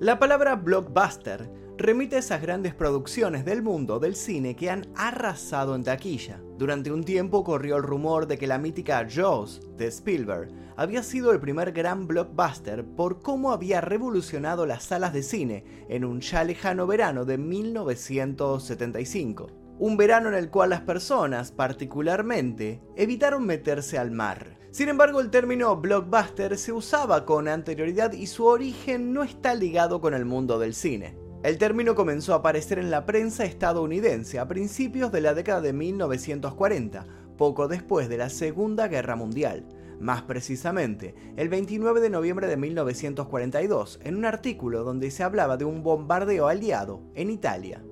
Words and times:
La 0.00 0.20
palabra 0.20 0.54
blockbuster 0.54 1.50
remite 1.76 2.14
a 2.14 2.20
esas 2.20 2.40
grandes 2.40 2.72
producciones 2.72 3.44
del 3.44 3.62
mundo 3.62 3.98
del 3.98 4.14
cine 4.14 4.54
que 4.54 4.70
han 4.70 4.86
arrasado 4.94 5.74
en 5.74 5.82
taquilla. 5.82 6.40
Durante 6.56 6.92
un 6.92 7.02
tiempo 7.02 7.42
corrió 7.42 7.78
el 7.78 7.82
rumor 7.82 8.28
de 8.28 8.38
que 8.38 8.46
la 8.46 8.58
mítica 8.58 9.04
Jaws 9.10 9.60
de 9.76 9.88
Spielberg 9.88 10.52
había 10.76 11.02
sido 11.02 11.32
el 11.32 11.40
primer 11.40 11.72
gran 11.72 12.06
blockbuster 12.06 12.84
por 12.84 13.22
cómo 13.22 13.50
había 13.50 13.80
revolucionado 13.80 14.66
las 14.66 14.84
salas 14.84 15.12
de 15.12 15.24
cine 15.24 15.64
en 15.88 16.04
un 16.04 16.20
ya 16.20 16.44
lejano 16.44 16.86
verano 16.86 17.24
de 17.24 17.36
1975. 17.36 19.67
Un 19.80 19.96
verano 19.96 20.28
en 20.28 20.34
el 20.34 20.50
cual 20.50 20.70
las 20.70 20.80
personas, 20.80 21.52
particularmente, 21.52 22.80
evitaron 22.96 23.46
meterse 23.46 23.96
al 23.96 24.10
mar. 24.10 24.58
Sin 24.72 24.88
embargo, 24.88 25.20
el 25.20 25.30
término 25.30 25.76
blockbuster 25.76 26.58
se 26.58 26.72
usaba 26.72 27.24
con 27.24 27.46
anterioridad 27.46 28.12
y 28.12 28.26
su 28.26 28.44
origen 28.46 29.12
no 29.12 29.22
está 29.22 29.54
ligado 29.54 30.00
con 30.00 30.14
el 30.14 30.24
mundo 30.24 30.58
del 30.58 30.74
cine. 30.74 31.16
El 31.44 31.58
término 31.58 31.94
comenzó 31.94 32.32
a 32.32 32.38
aparecer 32.38 32.80
en 32.80 32.90
la 32.90 33.06
prensa 33.06 33.44
estadounidense 33.44 34.40
a 34.40 34.48
principios 34.48 35.12
de 35.12 35.20
la 35.20 35.34
década 35.34 35.60
de 35.60 35.72
1940, 35.72 37.06
poco 37.36 37.68
después 37.68 38.08
de 38.08 38.18
la 38.18 38.30
Segunda 38.30 38.88
Guerra 38.88 39.14
Mundial. 39.14 39.64
Más 40.00 40.22
precisamente, 40.22 41.14
el 41.36 41.48
29 41.48 42.00
de 42.00 42.10
noviembre 42.10 42.48
de 42.48 42.56
1942, 42.56 44.00
en 44.02 44.16
un 44.16 44.24
artículo 44.24 44.82
donde 44.82 45.12
se 45.12 45.22
hablaba 45.22 45.56
de 45.56 45.64
un 45.64 45.84
bombardeo 45.84 46.48
aliado 46.48 47.00
en 47.14 47.30
Italia. 47.30 47.82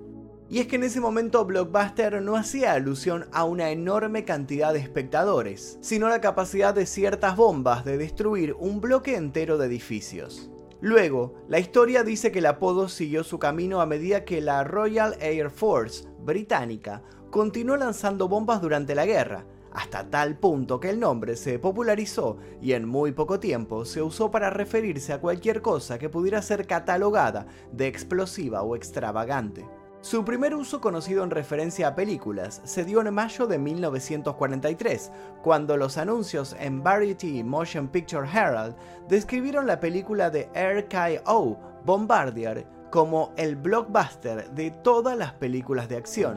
Y 0.48 0.60
es 0.60 0.68
que 0.68 0.76
en 0.76 0.84
ese 0.84 1.00
momento 1.00 1.44
Blockbuster 1.44 2.22
no 2.22 2.36
hacía 2.36 2.72
alusión 2.72 3.26
a 3.32 3.44
una 3.44 3.70
enorme 3.70 4.24
cantidad 4.24 4.72
de 4.72 4.78
espectadores, 4.78 5.78
sino 5.80 6.06
a 6.06 6.10
la 6.10 6.20
capacidad 6.20 6.72
de 6.72 6.86
ciertas 6.86 7.36
bombas 7.36 7.84
de 7.84 7.98
destruir 7.98 8.54
un 8.58 8.80
bloque 8.80 9.16
entero 9.16 9.58
de 9.58 9.66
edificios. 9.66 10.50
Luego, 10.80 11.34
la 11.48 11.58
historia 11.58 12.04
dice 12.04 12.30
que 12.30 12.38
el 12.38 12.46
apodo 12.46 12.88
siguió 12.88 13.24
su 13.24 13.40
camino 13.40 13.80
a 13.80 13.86
medida 13.86 14.24
que 14.24 14.40
la 14.40 14.62
Royal 14.62 15.16
Air 15.20 15.50
Force 15.50 16.06
británica 16.20 17.02
continuó 17.30 17.76
lanzando 17.76 18.28
bombas 18.28 18.60
durante 18.60 18.94
la 18.94 19.04
guerra, 19.04 19.46
hasta 19.72 20.08
tal 20.08 20.38
punto 20.38 20.78
que 20.78 20.90
el 20.90 21.00
nombre 21.00 21.36
se 21.36 21.58
popularizó 21.58 22.38
y 22.62 22.72
en 22.72 22.86
muy 22.86 23.12
poco 23.12 23.40
tiempo 23.40 23.84
se 23.84 24.00
usó 24.00 24.30
para 24.30 24.48
referirse 24.48 25.12
a 25.12 25.20
cualquier 25.20 25.60
cosa 25.60 25.98
que 25.98 26.08
pudiera 26.08 26.40
ser 26.40 26.66
catalogada 26.66 27.46
de 27.72 27.86
explosiva 27.86 28.62
o 28.62 28.76
extravagante. 28.76 29.66
Su 30.06 30.24
primer 30.24 30.54
uso 30.54 30.80
conocido 30.80 31.24
en 31.24 31.32
referencia 31.32 31.88
a 31.88 31.94
películas 31.96 32.60
se 32.62 32.84
dio 32.84 33.00
en 33.00 33.12
mayo 33.12 33.48
de 33.48 33.58
1943, 33.58 35.10
cuando 35.42 35.76
los 35.76 35.98
anuncios 35.98 36.54
en 36.60 36.80
Variety 36.80 37.42
Motion 37.42 37.88
Picture 37.88 38.24
Herald 38.24 38.76
describieron 39.08 39.66
la 39.66 39.80
película 39.80 40.30
de 40.30 40.48
RKO, 40.54 41.58
Bombardier, 41.84 42.68
como 42.88 43.32
el 43.36 43.56
blockbuster 43.56 44.48
de 44.52 44.70
todas 44.70 45.18
las 45.18 45.32
películas 45.32 45.88
de 45.88 45.96
acción. 45.96 46.36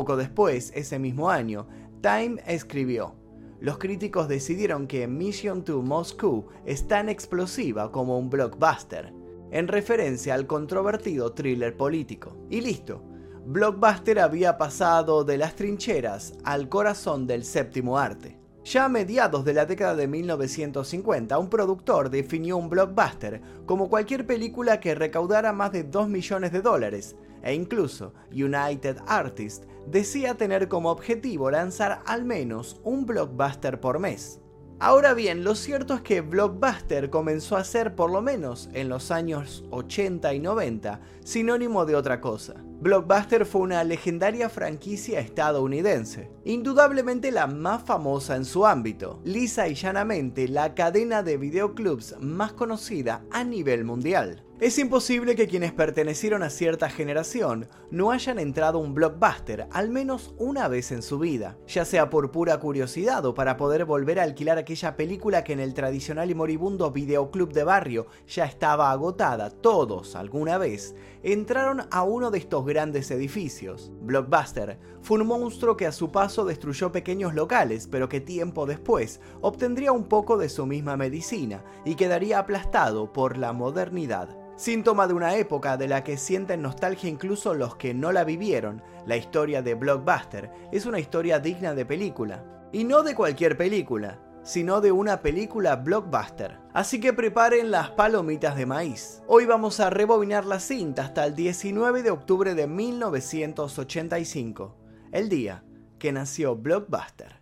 Poco 0.00 0.16
después, 0.16 0.72
ese 0.74 0.98
mismo 0.98 1.28
año, 1.28 1.68
Time 2.00 2.42
escribió, 2.46 3.16
los 3.60 3.76
críticos 3.76 4.28
decidieron 4.28 4.86
que 4.86 5.06
Mission 5.06 5.62
to 5.62 5.82
Moscow 5.82 6.46
es 6.64 6.88
tan 6.88 7.10
explosiva 7.10 7.92
como 7.92 8.18
un 8.18 8.30
blockbuster, 8.30 9.12
en 9.50 9.68
referencia 9.68 10.32
al 10.32 10.46
controvertido 10.46 11.34
thriller 11.34 11.76
político. 11.76 12.34
Y 12.48 12.62
listo, 12.62 13.04
Blockbuster 13.44 14.20
había 14.20 14.56
pasado 14.56 15.22
de 15.22 15.36
las 15.36 15.54
trincheras 15.54 16.32
al 16.44 16.70
corazón 16.70 17.26
del 17.26 17.44
séptimo 17.44 17.98
arte. 17.98 18.38
Ya 18.64 18.86
a 18.86 18.88
mediados 18.88 19.44
de 19.44 19.52
la 19.52 19.66
década 19.66 19.96
de 19.96 20.08
1950, 20.08 21.38
un 21.38 21.50
productor 21.50 22.08
definió 22.08 22.56
un 22.56 22.70
blockbuster 22.70 23.42
como 23.66 23.90
cualquier 23.90 24.26
película 24.26 24.80
que 24.80 24.94
recaudara 24.94 25.52
más 25.52 25.72
de 25.72 25.82
2 25.84 26.08
millones 26.08 26.52
de 26.52 26.62
dólares, 26.62 27.16
e 27.42 27.54
incluso 27.54 28.14
United 28.30 28.98
Artists 29.06 29.66
decía 29.86 30.34
tener 30.34 30.68
como 30.68 30.90
objetivo 30.90 31.50
lanzar 31.50 32.02
al 32.06 32.24
menos 32.24 32.80
un 32.84 33.06
blockbuster 33.06 33.80
por 33.80 33.98
mes. 33.98 34.40
Ahora 34.82 35.12
bien, 35.12 35.44
lo 35.44 35.54
cierto 35.56 35.92
es 35.92 36.00
que 36.00 36.22
Blockbuster 36.22 37.10
comenzó 37.10 37.58
a 37.58 37.64
ser, 37.64 37.94
por 37.94 38.10
lo 38.10 38.22
menos 38.22 38.70
en 38.72 38.88
los 38.88 39.10
años 39.10 39.62
80 39.70 40.32
y 40.32 40.40
90, 40.40 41.00
sinónimo 41.22 41.84
de 41.84 41.96
otra 41.96 42.22
cosa. 42.22 42.54
Blockbuster 42.80 43.44
fue 43.44 43.60
una 43.60 43.84
legendaria 43.84 44.48
franquicia 44.48 45.20
estadounidense, 45.20 46.30
indudablemente 46.46 47.30
la 47.30 47.46
más 47.46 47.82
famosa 47.82 48.36
en 48.36 48.46
su 48.46 48.64
ámbito, 48.64 49.20
lisa 49.22 49.68
y 49.68 49.74
llanamente 49.74 50.48
la 50.48 50.74
cadena 50.74 51.22
de 51.22 51.36
videoclubs 51.36 52.16
más 52.20 52.54
conocida 52.54 53.22
a 53.30 53.44
nivel 53.44 53.84
mundial. 53.84 54.46
Es 54.60 54.78
imposible 54.78 55.36
que 55.36 55.48
quienes 55.48 55.72
pertenecieron 55.72 56.42
a 56.42 56.50
cierta 56.50 56.90
generación 56.90 57.66
no 57.90 58.10
hayan 58.10 58.38
entrado 58.38 58.78
a 58.78 58.82
un 58.82 58.92
blockbuster 58.92 59.66
al 59.72 59.88
menos 59.88 60.34
una 60.36 60.68
vez 60.68 60.92
en 60.92 61.00
su 61.00 61.18
vida, 61.18 61.56
ya 61.66 61.86
sea 61.86 62.10
por 62.10 62.30
pura 62.30 62.60
curiosidad 62.60 63.24
o 63.24 63.32
para 63.32 63.56
poder 63.56 63.86
volver 63.86 64.20
a 64.20 64.24
alquilar 64.24 64.58
aquella 64.58 64.96
película 64.96 65.44
que 65.44 65.54
en 65.54 65.60
el 65.60 65.72
tradicional 65.72 66.30
y 66.30 66.34
moribundo 66.34 66.90
videoclub 66.90 67.54
de 67.54 67.64
barrio 67.64 68.06
ya 68.28 68.44
estaba 68.44 68.90
agotada. 68.90 69.48
Todos, 69.48 70.14
alguna 70.14 70.58
vez, 70.58 70.94
entraron 71.22 71.84
a 71.90 72.02
uno 72.02 72.30
de 72.30 72.36
estos 72.36 72.62
grandes 72.70 73.10
edificios. 73.10 73.92
Blockbuster 74.00 74.78
fue 75.02 75.20
un 75.20 75.26
monstruo 75.26 75.76
que 75.76 75.86
a 75.86 75.92
su 75.92 76.10
paso 76.10 76.44
destruyó 76.44 76.92
pequeños 76.92 77.34
locales, 77.34 77.88
pero 77.90 78.08
que 78.08 78.20
tiempo 78.20 78.64
después 78.64 79.20
obtendría 79.40 79.92
un 79.92 80.04
poco 80.04 80.38
de 80.38 80.48
su 80.48 80.64
misma 80.66 80.96
medicina 80.96 81.64
y 81.84 81.96
quedaría 81.96 82.38
aplastado 82.38 83.12
por 83.12 83.36
la 83.36 83.52
modernidad. 83.52 84.38
Síntoma 84.56 85.08
de 85.08 85.14
una 85.14 85.36
época 85.36 85.76
de 85.76 85.88
la 85.88 86.04
que 86.04 86.16
sienten 86.16 86.62
nostalgia 86.62 87.10
incluso 87.10 87.54
los 87.54 87.74
que 87.76 87.92
no 87.92 88.12
la 88.12 88.24
vivieron, 88.24 88.82
la 89.04 89.16
historia 89.16 89.62
de 89.62 89.74
Blockbuster 89.74 90.50
es 90.70 90.86
una 90.86 91.00
historia 91.00 91.40
digna 91.40 91.74
de 91.74 91.84
película. 91.84 92.44
Y 92.72 92.84
no 92.84 93.02
de 93.02 93.16
cualquier 93.16 93.56
película, 93.56 94.20
sino 94.42 94.80
de 94.80 94.92
una 94.92 95.20
película 95.20 95.76
blockbuster. 95.76 96.58
Así 96.72 97.00
que 97.00 97.12
preparen 97.12 97.70
las 97.70 97.90
palomitas 97.90 98.56
de 98.56 98.64
maíz. 98.66 99.22
Hoy 99.26 99.44
vamos 99.46 99.80
a 99.80 99.90
rebobinar 99.90 100.46
la 100.46 100.60
cinta 100.60 101.04
hasta 101.04 101.26
el 101.26 101.34
19 101.34 102.02
de 102.02 102.10
octubre 102.10 102.54
de 102.54 102.66
1985, 102.66 104.76
el 105.12 105.28
día 105.28 105.64
que 105.98 106.12
nació 106.12 106.56
Blockbuster. 106.56 107.40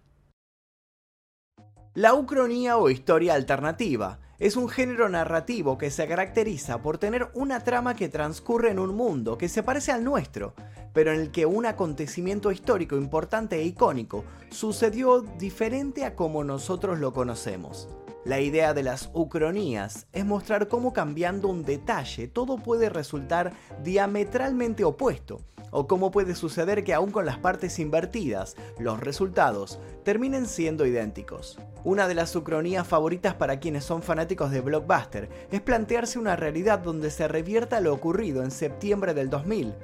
La 1.95 2.15
ucronía 2.15 2.77
o 2.77 2.91
historia 2.91 3.35
alternativa 3.35 4.19
es 4.39 4.57
un 4.57 4.69
género 4.69 5.09
narrativo 5.09 5.79
que 5.79 5.91
se 5.91 6.07
caracteriza 6.07 6.81
por 6.81 6.99
tener 6.99 7.29
una 7.35 7.65
trama 7.65 7.97
que 7.97 8.09
transcurre 8.09 8.71
en 8.71 8.79
un 8.79 8.95
mundo 8.95 9.37
que 9.37 9.49
se 9.49 9.65
parece 9.65 9.91
al 9.91 10.05
nuestro, 10.05 10.55
pero 10.93 11.13
en 11.13 11.21
el 11.21 11.31
que 11.31 11.47
un 11.47 11.67
acontecimiento 11.67 12.53
histórico 12.53 12.97
importante 12.97 13.57
e 13.57 13.65
icónico 13.65 14.25
sucedió 14.51 15.21
diferente 15.21 16.05
a 16.05 16.15
como 16.15 16.45
nosotros 16.45 16.99
lo 16.99 17.13
conocemos. 17.13 17.89
La 18.25 18.41
idea 18.41 18.75
de 18.75 18.83
las 18.83 19.11
ucronías 19.15 20.07
es 20.13 20.25
mostrar 20.25 20.69
cómo 20.69 20.93
cambiando 20.93 21.49
un 21.49 21.63
detalle 21.63 22.29
todo 22.29 22.59
puede 22.59 22.91
resultar 22.91 23.53
diametralmente 23.83 24.85
opuesto, 24.85 25.41
o 25.71 25.87
cómo 25.87 26.11
puede 26.11 26.35
suceder 26.35 26.85
que 26.85 26.95
aún 26.95 27.11
con 27.11 27.27
las 27.27 27.39
partes 27.39 27.79
invertidas, 27.79 28.57
los 28.79 29.01
resultados 29.01 29.79
terminen 30.05 30.47
siendo 30.47 30.87
idénticos. 30.87 31.59
Una 31.85 32.09
de 32.09 32.15
las 32.15 32.35
ucronías 32.35 32.87
favoritas 32.87 33.35
para 33.35 33.61
quienes 33.61 33.85
son 33.85 34.03
fanáticos 34.03 34.51
de 34.51 34.61
Blockbuster 34.61 35.29
es 35.51 35.61
plantearse 35.61 36.19
una 36.19 36.37
realidad 36.37 36.79
donde 36.79 37.11
se 37.11 37.29
revierta 37.29 37.81
lo 37.81 37.93
ocurrido 37.93 38.43
en 38.43 38.51
septiembre 38.51 39.15
del 39.15 39.31
2000. 39.31 39.75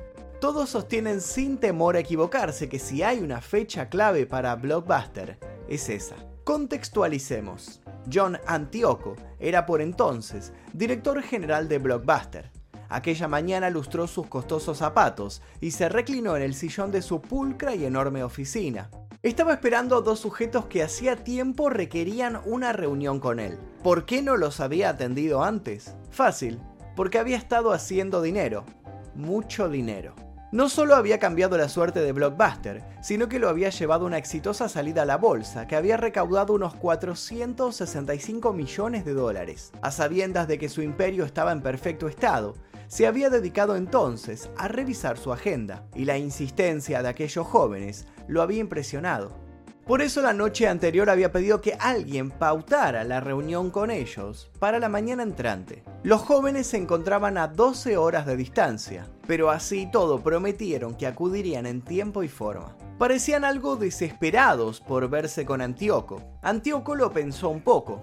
Todos 0.44 0.68
sostienen 0.68 1.22
sin 1.22 1.56
temor 1.56 1.96
a 1.96 2.00
equivocarse 2.00 2.68
que 2.68 2.78
si 2.78 3.02
hay 3.02 3.20
una 3.20 3.40
fecha 3.40 3.88
clave 3.88 4.26
para 4.26 4.54
Blockbuster, 4.56 5.38
es 5.70 5.88
esa. 5.88 6.16
Contextualicemos. 6.44 7.80
John 8.12 8.38
Antioco 8.46 9.16
era 9.40 9.64
por 9.64 9.80
entonces 9.80 10.52
director 10.74 11.22
general 11.22 11.66
de 11.66 11.78
Blockbuster. 11.78 12.50
Aquella 12.90 13.26
mañana 13.26 13.70
lustró 13.70 14.06
sus 14.06 14.26
costosos 14.26 14.76
zapatos 14.76 15.40
y 15.62 15.70
se 15.70 15.88
reclinó 15.88 16.36
en 16.36 16.42
el 16.42 16.52
sillón 16.52 16.92
de 16.92 17.00
su 17.00 17.22
pulcra 17.22 17.74
y 17.74 17.86
enorme 17.86 18.22
oficina. 18.22 18.90
Estaba 19.22 19.54
esperando 19.54 19.96
a 19.96 20.02
dos 20.02 20.20
sujetos 20.20 20.66
que 20.66 20.82
hacía 20.82 21.16
tiempo 21.24 21.70
requerían 21.70 22.38
una 22.44 22.74
reunión 22.74 23.18
con 23.18 23.40
él. 23.40 23.58
¿Por 23.82 24.04
qué 24.04 24.20
no 24.20 24.36
los 24.36 24.60
había 24.60 24.90
atendido 24.90 25.42
antes? 25.42 25.96
Fácil, 26.10 26.60
porque 26.96 27.18
había 27.18 27.38
estado 27.38 27.72
haciendo 27.72 28.20
dinero. 28.20 28.66
Mucho 29.14 29.70
dinero. 29.70 30.14
No 30.54 30.68
solo 30.68 30.94
había 30.94 31.18
cambiado 31.18 31.58
la 31.58 31.68
suerte 31.68 31.98
de 31.98 32.12
Blockbuster, 32.12 32.84
sino 33.02 33.28
que 33.28 33.40
lo 33.40 33.48
había 33.48 33.70
llevado 33.70 34.04
a 34.04 34.06
una 34.06 34.18
exitosa 34.18 34.68
salida 34.68 35.02
a 35.02 35.04
la 35.04 35.16
bolsa, 35.16 35.66
que 35.66 35.74
había 35.74 35.96
recaudado 35.96 36.52
unos 36.52 36.76
465 36.76 38.52
millones 38.52 39.04
de 39.04 39.14
dólares. 39.14 39.72
A 39.82 39.90
sabiendas 39.90 40.46
de 40.46 40.56
que 40.56 40.68
su 40.68 40.80
imperio 40.80 41.24
estaba 41.24 41.50
en 41.50 41.60
perfecto 41.60 42.06
estado, 42.06 42.54
se 42.86 43.08
había 43.08 43.30
dedicado 43.30 43.74
entonces 43.74 44.48
a 44.56 44.68
revisar 44.68 45.18
su 45.18 45.32
agenda 45.32 45.88
y 45.92 46.04
la 46.04 46.18
insistencia 46.18 47.02
de 47.02 47.08
aquellos 47.08 47.48
jóvenes 47.48 48.06
lo 48.28 48.40
había 48.40 48.60
impresionado. 48.60 49.43
Por 49.86 50.00
eso 50.00 50.22
la 50.22 50.32
noche 50.32 50.66
anterior 50.66 51.10
había 51.10 51.30
pedido 51.30 51.60
que 51.60 51.76
alguien 51.78 52.30
pautara 52.30 53.04
la 53.04 53.20
reunión 53.20 53.70
con 53.70 53.90
ellos 53.90 54.50
para 54.58 54.78
la 54.78 54.88
mañana 54.88 55.22
entrante. 55.22 55.84
Los 56.02 56.22
jóvenes 56.22 56.68
se 56.68 56.78
encontraban 56.78 57.36
a 57.36 57.48
12 57.48 57.98
horas 57.98 58.24
de 58.24 58.34
distancia, 58.34 59.06
pero 59.26 59.50
así 59.50 59.86
todo 59.92 60.22
prometieron 60.22 60.94
que 60.94 61.06
acudirían 61.06 61.66
en 61.66 61.82
tiempo 61.82 62.22
y 62.22 62.28
forma. 62.28 62.74
Parecían 62.98 63.44
algo 63.44 63.76
desesperados 63.76 64.80
por 64.80 65.10
verse 65.10 65.44
con 65.44 65.60
Antíoco. 65.60 66.22
Antíoco 66.40 66.94
lo 66.94 67.12
pensó 67.12 67.50
un 67.50 67.60
poco. 67.60 68.00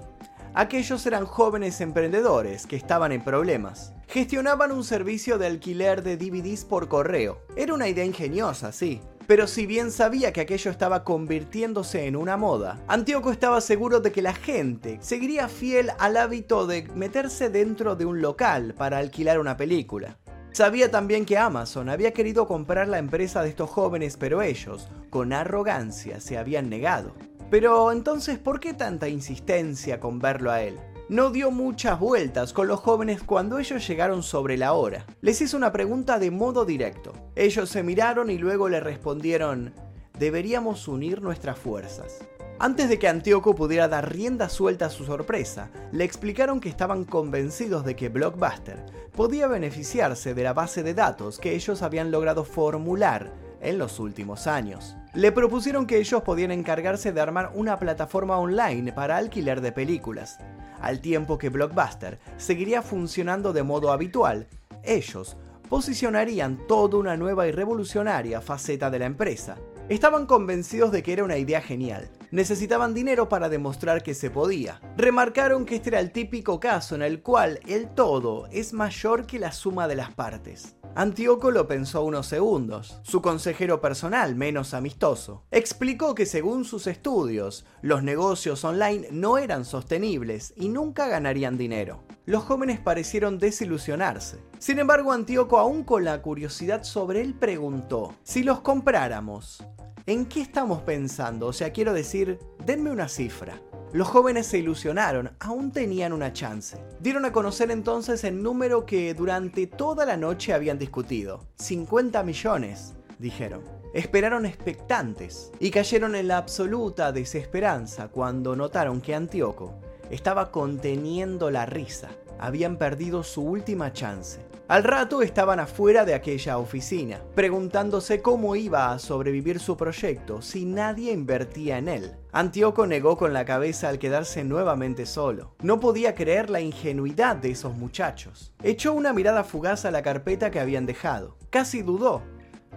Aquellos 0.54 1.04
eran 1.07 1.25
jóvenes 1.25 1.81
emprendedores 1.81 2.68
que 2.68 2.75
estaban 2.75 3.12
en 3.12 3.24
problemas. 3.24 3.94
Gestionaban 4.07 4.72
un 4.72 4.83
servicio 4.83 5.39
de 5.39 5.48
alquiler 5.48 6.04
de 6.04 6.18
DVDs 6.18 6.63
por 6.63 6.88
correo. 6.88 7.39
Era 7.56 7.74
una 7.74 7.88
idea 7.88 8.06
ingeniosa, 8.06 8.72
sí, 8.72 9.01
pero 9.31 9.48
si 9.48 9.66
bien 9.66 9.92
sabía 9.92 10.33
que 10.33 10.42
aquello 10.42 10.69
estaba 10.69 11.06
convirtiéndose 11.06 12.06
en 12.06 12.18
una 12.18 12.36
moda, 12.36 12.83
Antíoco 12.89 13.31
estaba 13.31 13.62
seguro 13.62 14.01
de 14.01 14.12
que 14.12 14.22
la 14.22 14.33
gente 14.33 14.98
seguiría 15.00 15.48
fiel 15.48 15.92
al 16.00 16.18
hábito 16.18 16.68
de 16.68 16.89
meterse 16.95 17.50
dentro 17.50 17.95
de 17.95 18.04
un 18.04 18.22
local 18.22 18.74
para 18.78 18.98
alquilar 18.98 19.39
una 19.39 19.56
película. 19.56 20.18
Sabía 20.51 20.92
también 20.92 21.24
que 21.25 21.38
Amazon 21.38 21.88
había 21.88 22.12
querido 22.12 22.45
comprar 22.45 22.89
la 22.89 22.98
empresa 22.98 23.42
de 23.42 23.48
estos 23.48 23.69
jóvenes, 23.69 24.18
pero 24.18 24.42
ellos, 24.42 24.89
con 25.10 25.31
arrogancia, 25.31 26.19
se 26.19 26.38
habían 26.38 26.69
negado. 26.69 27.16
Pero 27.50 27.94
entonces, 27.94 28.38
¿por 28.38 28.60
qué 28.60 28.74
tanta 28.74 29.07
insistencia 29.07 30.01
con 30.01 30.19
verlo 30.19 30.51
a 30.51 30.62
él? 30.62 30.78
No 31.11 31.29
dio 31.29 31.51
muchas 31.51 31.99
vueltas 31.99 32.53
con 32.53 32.69
los 32.69 32.79
jóvenes 32.79 33.21
cuando 33.21 33.59
ellos 33.59 33.85
llegaron 33.85 34.23
sobre 34.23 34.57
la 34.57 34.71
hora. 34.71 35.05
Les 35.19 35.41
hizo 35.41 35.57
una 35.57 35.73
pregunta 35.73 36.19
de 36.19 36.31
modo 36.31 36.63
directo. 36.63 37.11
Ellos 37.35 37.69
se 37.69 37.83
miraron 37.83 38.29
y 38.29 38.37
luego 38.37 38.69
le 38.69 38.79
respondieron, 38.79 39.73
deberíamos 40.17 40.87
unir 40.87 41.21
nuestras 41.21 41.59
fuerzas. 41.59 42.19
Antes 42.59 42.87
de 42.87 42.97
que 42.97 43.09
Antíoco 43.09 43.55
pudiera 43.55 43.89
dar 43.89 44.09
rienda 44.09 44.47
suelta 44.47 44.85
a 44.85 44.89
su 44.89 45.03
sorpresa, 45.03 45.69
le 45.91 46.05
explicaron 46.05 46.61
que 46.61 46.69
estaban 46.69 47.03
convencidos 47.03 47.83
de 47.83 47.97
que 47.97 48.07
Blockbuster 48.07 48.85
podía 49.11 49.47
beneficiarse 49.47 50.33
de 50.33 50.43
la 50.43 50.53
base 50.53 50.81
de 50.81 50.93
datos 50.93 51.39
que 51.39 51.55
ellos 51.55 51.81
habían 51.81 52.11
logrado 52.11 52.45
formular 52.45 53.33
en 53.61 53.77
los 53.77 53.99
últimos 53.99 54.47
años. 54.47 54.95
Le 55.13 55.31
propusieron 55.31 55.85
que 55.85 55.97
ellos 55.97 56.23
podían 56.23 56.51
encargarse 56.51 57.11
de 57.11 57.21
armar 57.21 57.51
una 57.53 57.77
plataforma 57.79 58.37
online 58.37 58.93
para 58.93 59.17
alquiler 59.17 59.61
de 59.61 59.71
películas, 59.71 60.39
al 60.81 60.99
tiempo 60.99 61.37
que 61.37 61.49
Blockbuster 61.49 62.19
seguiría 62.37 62.81
funcionando 62.81 63.53
de 63.53 63.63
modo 63.63 63.91
habitual, 63.91 64.47
ellos 64.83 65.37
posicionarían 65.69 66.65
toda 66.67 66.97
una 66.97 67.15
nueva 67.15 67.47
y 67.47 67.51
revolucionaria 67.51 68.41
faceta 68.41 68.89
de 68.89 68.99
la 68.99 69.05
empresa. 69.05 69.57
Estaban 69.89 70.25
convencidos 70.25 70.91
de 70.91 71.03
que 71.03 71.13
era 71.13 71.23
una 71.23 71.37
idea 71.37 71.61
genial. 71.61 72.09
Necesitaban 72.31 72.94
dinero 72.94 73.28
para 73.28 73.50
demostrar 73.50 74.04
que 74.04 74.13
se 74.13 74.30
podía. 74.30 74.80
Remarcaron 74.95 75.66
que 75.66 75.75
este 75.75 75.89
era 75.89 76.00
el 76.00 76.12
típico 76.13 76.62
caso 76.62 76.95
en 76.95 77.01
el 77.01 77.22
cual 77.22 77.60
el 77.68 77.89
todo 77.89 78.48
es 78.51 78.72
mayor 78.72 79.25
que 79.25 79.38
la 79.38 79.51
suma 79.51 79.89
de 79.89 79.95
las 79.95 80.13
partes. 80.13 80.78
Antíoco 80.95 81.51
lo 81.51 81.68
pensó 81.68 82.04
unos 82.04 82.28
segundos. 82.28 83.00
Su 83.04 83.22
consejero 83.22 83.81
personal, 83.81 84.36
menos 84.36 84.74
amistoso, 84.74 85.44
explicó 85.51 86.16
que 86.16 86.25
según 86.25 86.63
sus 86.63 86.88
estudios, 86.88 87.66
los 87.81 88.01
negocios 88.04 88.63
online 88.63 89.07
no 89.12 89.38
eran 89.38 89.66
sostenibles 89.66 90.54
y 90.56 90.69
nunca 90.69 91.07
ganarían 91.07 91.57
dinero. 91.57 92.04
Los 92.25 92.44
jóvenes 92.44 92.80
parecieron 92.80 93.39
desilusionarse. 93.39 94.39
Sin 94.60 94.80
embargo, 94.80 95.12
Antíoco, 95.12 95.60
aún 95.60 95.83
con 95.83 96.06
la 96.06 96.22
curiosidad 96.22 96.83
sobre 96.83 97.22
él, 97.22 97.33
preguntó, 97.33 98.16
si 98.24 98.44
los 98.44 98.62
compráramos, 98.62 99.66
¿en 100.06 100.25
qué 100.25 100.42
estamos 100.42 100.81
pensando? 100.81 101.48
O 101.48 101.53
sea, 101.53 101.71
quiero 101.71 101.94
decir, 101.94 102.39
denme 102.65 102.92
una 102.92 103.07
cifra. 103.07 103.62
Los 103.94 104.07
jóvenes 104.07 104.48
se 104.48 104.57
ilusionaron, 104.57 105.31
aún 105.39 105.71
tenían 105.71 106.13
una 106.13 106.31
chance. 106.31 106.77
Dieron 107.01 107.25
a 107.25 107.33
conocer 107.33 107.71
entonces 107.71 108.24
el 108.24 108.42
número 108.42 108.86
que 108.86 109.13
durante 109.13 109.68
toda 109.68 110.06
la 110.06 110.15
noche 110.15 110.53
habían 110.53 110.80
discutido. 110.80 111.48
50 111.57 112.24
millones, 112.24 112.94
dijeron. 113.19 113.63
Esperaron 113.94 114.45
expectantes 114.45 115.51
y 115.59 115.69
cayeron 115.69 116.15
en 116.15 116.30
la 116.30 116.38
absoluta 116.38 117.12
desesperanza 117.12 118.07
cuando 118.07 118.56
notaron 118.56 119.01
que 119.01 119.13
Antíoco 119.13 119.74
estaba 120.09 120.51
conteniendo 120.51 121.51
la 121.51 121.65
risa. 121.65 122.09
Habían 122.39 122.77
perdido 122.77 123.24
su 123.24 123.42
última 123.42 123.92
chance. 123.92 124.39
Al 124.71 124.85
rato 124.85 125.21
estaban 125.21 125.59
afuera 125.59 126.06
de 126.06 126.13
aquella 126.13 126.57
oficina, 126.57 127.19
preguntándose 127.35 128.21
cómo 128.21 128.56
iba 128.56 128.94
a 128.94 129.00
sobrevivir 129.00 129.59
su 129.59 129.75
proyecto 129.75 130.41
si 130.41 130.63
nadie 130.63 131.12
invertía 131.12 131.77
en 131.77 131.89
él. 131.89 132.15
Antíoco 132.31 132.88
negó 132.88 133.18
con 133.18 133.33
la 133.33 133.44
cabeza 133.44 133.89
al 133.89 134.00
quedarse 134.00 134.45
nuevamente 134.45 135.06
solo. 135.06 135.56
No 135.62 135.81
podía 135.81 136.15
creer 136.15 136.50
la 136.50 136.62
ingenuidad 136.62 137.35
de 137.35 137.51
esos 137.51 137.75
muchachos. 137.75 138.53
Echó 138.63 138.94
una 138.94 139.12
mirada 139.12 139.44
fugaz 139.44 139.83
a 139.83 139.91
la 139.91 140.03
carpeta 140.03 140.51
que 140.51 140.62
habían 140.62 140.85
dejado. 140.85 141.35
Casi 141.50 141.81
dudó, 141.81 142.21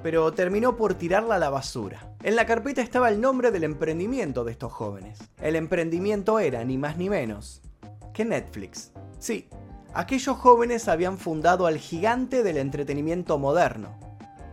pero 0.03 0.33
terminó 0.33 0.77
por 0.77 0.95
tirarla 0.95 1.37
a 1.37 1.39
la 1.39 1.51
basura. 1.51 2.13
En 2.25 2.35
la 2.35 2.45
carpeta 2.45 2.83
estaba 2.83 3.09
el 3.09 3.21
nombre 3.21 3.53
del 3.53 3.63
emprendimiento 3.63 4.43
de 4.43 4.51
estos 4.51 4.73
jóvenes. 4.73 5.21
El 5.41 5.55
emprendimiento 5.55 6.41
era, 6.41 6.65
ni 6.65 6.77
más 6.77 6.97
ni 6.97 7.09
menos, 7.09 7.63
que 8.13 8.25
Netflix. 8.25 8.91
Sí, 9.21 9.49
aquellos 9.95 10.37
jóvenes 10.37 10.89
habían 10.89 11.19
fundado 11.19 11.67
al 11.67 11.79
gigante 11.79 12.43
del 12.43 12.59
entretenimiento 12.59 13.39
moderno, 13.39 13.99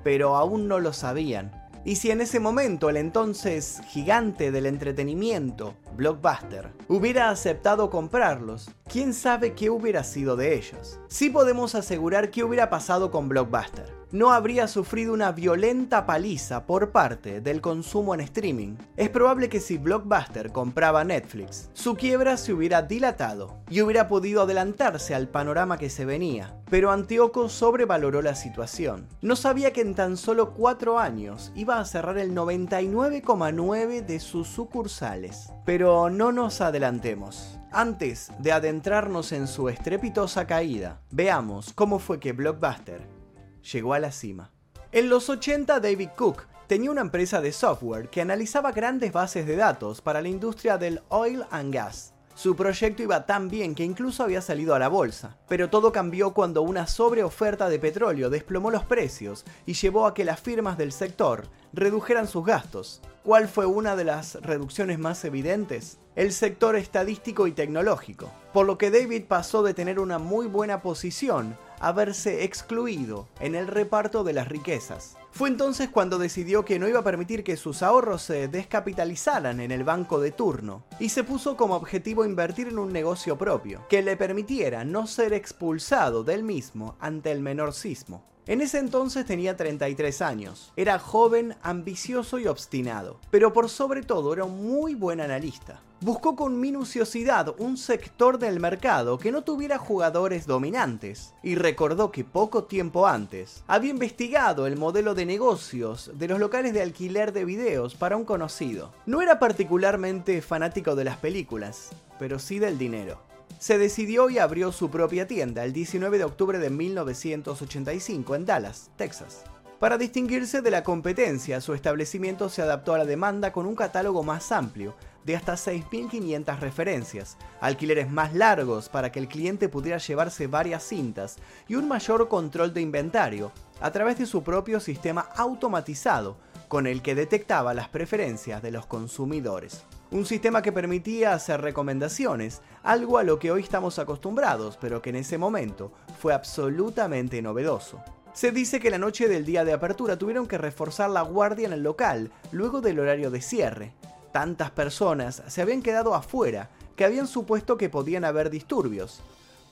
pero 0.04 0.36
aún 0.36 0.68
no 0.68 0.80
lo 0.80 0.94
sabían. 0.94 1.52
Y 1.84 1.96
si 1.96 2.12
en 2.12 2.22
ese 2.22 2.40
momento 2.40 2.90
el 2.90 2.98
entonces 2.98 3.82
gigante 3.88 4.52
del 4.52 4.68
entretenimiento, 4.68 5.74
Blockbuster, 5.96 6.72
hubiera 6.88 7.32
aceptado 7.32 7.90
comprarlos, 7.90 8.70
quién 8.88 9.16
sabe 9.16 9.54
qué 9.54 9.72
hubiera 9.72 10.04
sido 10.04 10.36
de 10.36 10.56
ellos. 10.56 11.00
Sí 11.08 11.32
podemos 11.32 11.74
asegurar 11.74 12.30
qué 12.30 12.44
hubiera 12.44 12.70
pasado 12.70 13.10
con 13.10 13.28
Blockbuster 13.30 14.01
no 14.12 14.32
habría 14.32 14.68
sufrido 14.68 15.14
una 15.14 15.32
violenta 15.32 16.06
paliza 16.06 16.66
por 16.66 16.92
parte 16.92 17.42
del 17.42 17.62
consumo 17.62 18.14
en 18.14 18.22
streaming. 18.22 18.76
Es 18.98 19.10
probable 19.10 19.50
que 19.50 19.60
si 19.60 19.78
Blockbuster 19.78 20.52
compraba 20.52 21.04
Netflix, 21.04 21.70
su 21.74 21.96
quiebra 21.96 22.38
se 22.38 22.54
hubiera 22.54 22.82
dilatado 22.82 23.58
y 23.70 23.82
hubiera 23.82 24.08
podido 24.08 24.42
adelantarse 24.42 25.16
al 25.16 25.30
panorama 25.30 25.78
que 25.78 25.90
se 25.90 26.06
venía. 26.06 26.56
Pero 26.70 26.92
Antíoco 26.92 27.50
sobrevaloró 27.50 28.22
la 28.22 28.36
situación. 28.36 29.08
No 29.22 29.36
sabía 29.36 29.72
que 29.74 29.82
en 29.82 29.96
tan 29.96 30.18
solo 30.18 30.54
cuatro 30.54 31.00
años 31.00 31.52
iba 31.56 31.80
a 31.80 31.86
cerrar 31.86 32.18
el 32.18 32.34
99,9 32.34 34.06
de 34.06 34.20
sus 34.20 34.48
sucursales. 34.48 35.52
Pero 35.66 36.10
no 36.10 36.32
nos 36.32 36.62
adelantemos. 36.62 37.60
Antes 37.72 38.32
de 38.40 38.52
adentrarnos 38.52 39.32
en 39.32 39.48
su 39.48 39.70
estrepitosa 39.70 40.46
caída, 40.46 41.00
veamos 41.12 41.72
cómo 41.74 42.00
fue 42.00 42.20
que 42.20 42.34
Blockbuster 42.34 43.21
llegó 43.62 43.94
a 43.94 44.00
la 44.00 44.12
cima. 44.12 44.52
En 44.92 45.10
los 45.10 45.30
80 45.30 45.80
David 45.80 46.10
Cook 46.16 46.44
tenía 46.68 46.92
una 46.92 47.02
empresa 47.02 47.42
de 47.42 47.52
software 47.52 48.10
que 48.10 48.22
analizaba 48.22 48.72
grandes 48.72 49.12
bases 49.12 49.46
de 49.46 49.56
datos 49.56 50.02
para 50.02 50.22
la 50.22 50.30
industria 50.30 50.78
del 50.78 51.02
oil 51.10 51.44
and 51.52 51.74
gas. 51.74 52.11
Su 52.42 52.56
proyecto 52.56 53.04
iba 53.04 53.28
tan 53.28 53.50
bien 53.50 53.76
que 53.76 53.84
incluso 53.84 54.24
había 54.24 54.42
salido 54.42 54.74
a 54.74 54.80
la 54.80 54.88
bolsa, 54.88 55.38
pero 55.48 55.70
todo 55.70 55.92
cambió 55.92 56.34
cuando 56.34 56.64
una 56.64 56.88
sobreoferta 56.88 57.70
de 57.70 57.78
petróleo 57.78 58.32
desplomó 58.32 58.72
los 58.72 58.84
precios 58.84 59.46
y 59.68 59.74
llevó 59.74 60.08
a 60.08 60.16
que 60.16 60.26
las 60.26 60.40
firmas 60.40 60.76
del 60.76 60.92
sector 60.92 61.50
redujeran 61.72 62.28
sus 62.28 62.44
gastos. 62.44 63.00
¿Cuál 63.24 63.48
fue 63.48 63.68
una 63.68 63.96
de 63.96 64.06
las 64.06 64.42
reducciones 64.42 64.98
más 64.98 65.24
evidentes? 65.24 66.00
El 66.16 66.34
sector 66.34 66.76
estadístico 66.76 67.46
y 67.46 67.52
tecnológico, 67.52 68.32
por 68.54 68.66
lo 68.66 68.80
que 68.80 68.90
David 68.90 69.26
pasó 69.28 69.62
de 69.62 69.76
tener 69.76 70.00
una 70.00 70.18
muy 70.18 70.48
buena 70.48 70.82
posición 70.82 71.56
a 71.80 71.92
verse 71.92 72.44
excluido 72.44 73.28
en 73.40 73.54
el 73.54 73.68
reparto 73.68 74.24
de 74.24 74.34
las 74.34 74.48
riquezas. 74.48 75.16
Fue 75.32 75.48
entonces 75.48 75.90
cuando 75.90 76.18
decidió 76.18 76.66
que 76.66 76.78
no 76.78 76.90
iba 76.90 77.00
a 77.00 77.04
permitir 77.04 77.44
que 77.44 77.56
sus 77.56 77.84
ahorros 77.84 78.22
se 78.22 78.50
descapitalizaran 78.50 79.62
en 79.62 79.72
el 79.72 79.86
banco 79.86 80.20
de 80.20 80.32
turno 80.32 80.84
y 81.00 81.10
se 81.10 81.24
puso 81.24 81.56
como 81.56 81.76
objetivo 81.76 82.26
invertir 82.26 82.68
en 82.68 82.78
un 82.78 82.92
negocio 82.92 83.38
propio 83.38 83.86
que 83.88 84.02
le 84.02 84.18
permitiera 84.18 84.84
no 84.84 85.08
ser 85.08 85.32
expulsado 85.34 86.26
del 86.26 86.44
mismo 86.44 86.96
ante 87.00 87.32
el 87.32 87.40
menor 87.40 87.74
sismo. 87.74 88.26
En 88.46 88.60
ese 88.60 88.80
entonces 88.80 89.26
tenía 89.26 89.56
33 89.56 90.22
años, 90.22 90.74
era 90.76 91.00
joven, 91.00 91.56
ambicioso 91.62 92.38
y 92.38 92.48
obstinado, 92.48 93.20
pero 93.30 93.54
por 93.54 93.70
sobre 93.70 94.02
todo 94.02 94.34
era 94.34 94.44
un 94.44 94.62
muy 94.68 94.96
buen 94.96 95.22
analista. 95.22 95.80
Buscó 96.04 96.36
con 96.36 96.60
minuciosidad 96.60 97.54
un 97.60 97.78
sector 97.78 98.40
del 98.40 98.60
mercado 98.60 99.20
que 99.20 99.32
no 99.32 99.44
tuviera 99.44 99.78
jugadores 99.78 100.48
dominantes 100.48 101.36
y 101.44 101.54
recordó 101.54 102.12
que 102.12 102.24
poco 102.24 102.64
tiempo 102.64 103.06
antes 103.06 103.64
había 103.68 103.92
investigado 103.92 104.66
el 104.66 104.78
modelo 104.78 105.14
de 105.14 105.28
negocios 105.28 106.10
de 106.16 106.28
los 106.28 106.40
locales 106.40 106.74
de 106.74 106.82
alquiler 106.82 107.34
de 107.34 107.46
videos 107.46 107.94
para 107.94 108.18
un 108.18 108.26
conocido. 108.26 108.92
No 109.06 109.22
era 109.22 109.38
particularmente 109.38 110.42
fanático 110.42 110.96
de 110.96 111.04
las 111.04 111.18
películas, 111.18 111.90
pero 112.18 112.40
sí 112.40 112.58
del 112.58 112.80
dinero. 112.80 113.22
se 113.60 113.78
decidió 113.78 114.32
y 114.32 114.40
abrió 114.40 114.72
su 114.72 114.90
propia 114.90 115.28
tienda 115.28 115.64
el 115.64 115.72
19 115.72 116.18
de 116.18 116.24
octubre 116.24 116.58
de 116.58 116.72
1985 116.72 118.34
en 118.34 118.46
Dallas, 118.48 118.90
Texas. 118.96 119.44
Para 119.82 119.98
distinguirse 119.98 120.62
de 120.62 120.70
la 120.70 120.84
competencia, 120.84 121.60
su 121.60 121.74
establecimiento 121.74 122.50
se 122.50 122.62
adaptó 122.62 122.94
a 122.94 123.00
la 123.00 123.06
demanda 123.06 123.52
con 123.52 123.66
un 123.66 123.76
catálogo 123.76 124.22
más 124.22 124.52
amplio, 124.52 124.96
de 125.26 125.36
hasta 125.36 125.54
6.500 125.54 126.60
referencias, 126.60 127.38
alquileres 127.60 128.10
más 128.12 128.34
largos 128.34 128.90
para 128.90 129.12
que 129.12 129.20
el 129.20 129.28
cliente 129.28 129.70
pudiera 129.70 129.98
llevarse 129.98 130.48
varias 130.48 130.84
cintas 130.84 131.38
y 131.68 131.76
un 131.76 131.88
mayor 131.88 132.28
control 132.28 132.74
de 132.74 132.82
inventario 132.82 133.52
a 133.82 133.92
través 133.92 134.18
de 134.18 134.26
su 134.26 134.44
propio 134.44 134.80
sistema 134.80 135.22
automatizado 135.36 136.38
con 136.68 136.88
el 136.88 137.02
que 137.02 137.16
detectaba 137.16 137.74
las 137.74 137.90
preferencias 137.90 138.62
de 138.62 138.72
los 138.72 138.86
consumidores. 138.86 139.84
Un 140.12 140.26
sistema 140.26 140.62
que 140.62 140.72
permitía 140.72 141.34
hacer 141.34 141.62
recomendaciones, 141.62 142.62
algo 142.84 143.18
a 143.18 143.24
lo 143.24 143.40
que 143.40 143.52
hoy 143.52 143.62
estamos 143.62 144.00
acostumbrados, 144.00 144.78
pero 144.80 145.02
que 145.02 145.10
en 145.10 145.18
ese 145.18 145.38
momento 145.38 145.92
fue 146.20 146.34
absolutamente 146.34 147.42
novedoso. 147.42 148.02
Se 148.34 148.52
dice 148.52 148.80
que 148.80 148.90
la 148.90 148.98
noche 148.98 149.28
del 149.28 149.46
día 149.46 149.66
de 149.66 149.74
apertura 149.74 150.18
tuvieron 150.18 150.48
que 150.48 150.58
reforzar 150.58 151.10
la 151.10 151.22
guardia 151.22 151.68
en 151.68 151.74
el 151.74 151.84
local 151.84 152.32
luego 152.54 152.80
del 152.80 153.00
horario 153.00 153.30
de 153.30 153.42
cierre, 153.42 153.94
Tantas 154.32 154.72
personas 154.72 155.44
se 155.48 155.62
habían 155.62 155.82
quedado 155.82 156.16
afuera 156.16 156.70
que 156.96 157.06
habían 157.06 157.28
supuesto 157.28 157.78
que 157.78 157.90
podían 157.90 158.24
haber 158.24 158.50
disturbios. 158.50 159.22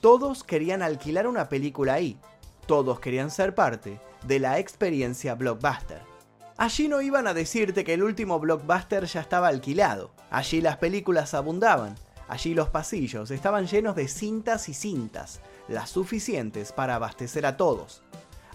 Todos 0.01 0.43
querían 0.43 0.81
alquilar 0.81 1.27
una 1.27 1.49
película 1.49 1.93
ahí. 1.93 2.17
Todos 2.65 2.99
querían 2.99 3.31
ser 3.31 3.55
parte 3.55 3.99
de 4.25 4.39
la 4.39 4.59
experiencia 4.59 5.35
blockbuster. 5.35 6.01
Allí 6.57 6.89
no 6.89 7.01
iban 7.01 7.25
a 7.25 7.33
decirte 7.33 7.85
que 7.85 7.93
el 7.93 8.03
último 8.03 8.39
blockbuster 8.39 9.05
ya 9.05 9.21
estaba 9.21 9.47
alquilado. 9.47 10.11
Allí 10.29 10.59
las 10.59 10.77
películas 10.77 11.33
abundaban. 11.33 11.95
Allí 12.27 12.53
los 12.53 12.69
pasillos 12.69 13.31
estaban 13.31 13.65
llenos 13.65 13.95
de 13.95 14.07
cintas 14.07 14.69
y 14.69 14.73
cintas, 14.73 15.39
las 15.67 15.89
suficientes 15.89 16.71
para 16.73 16.95
abastecer 16.95 17.45
a 17.45 17.57
todos. 17.57 18.03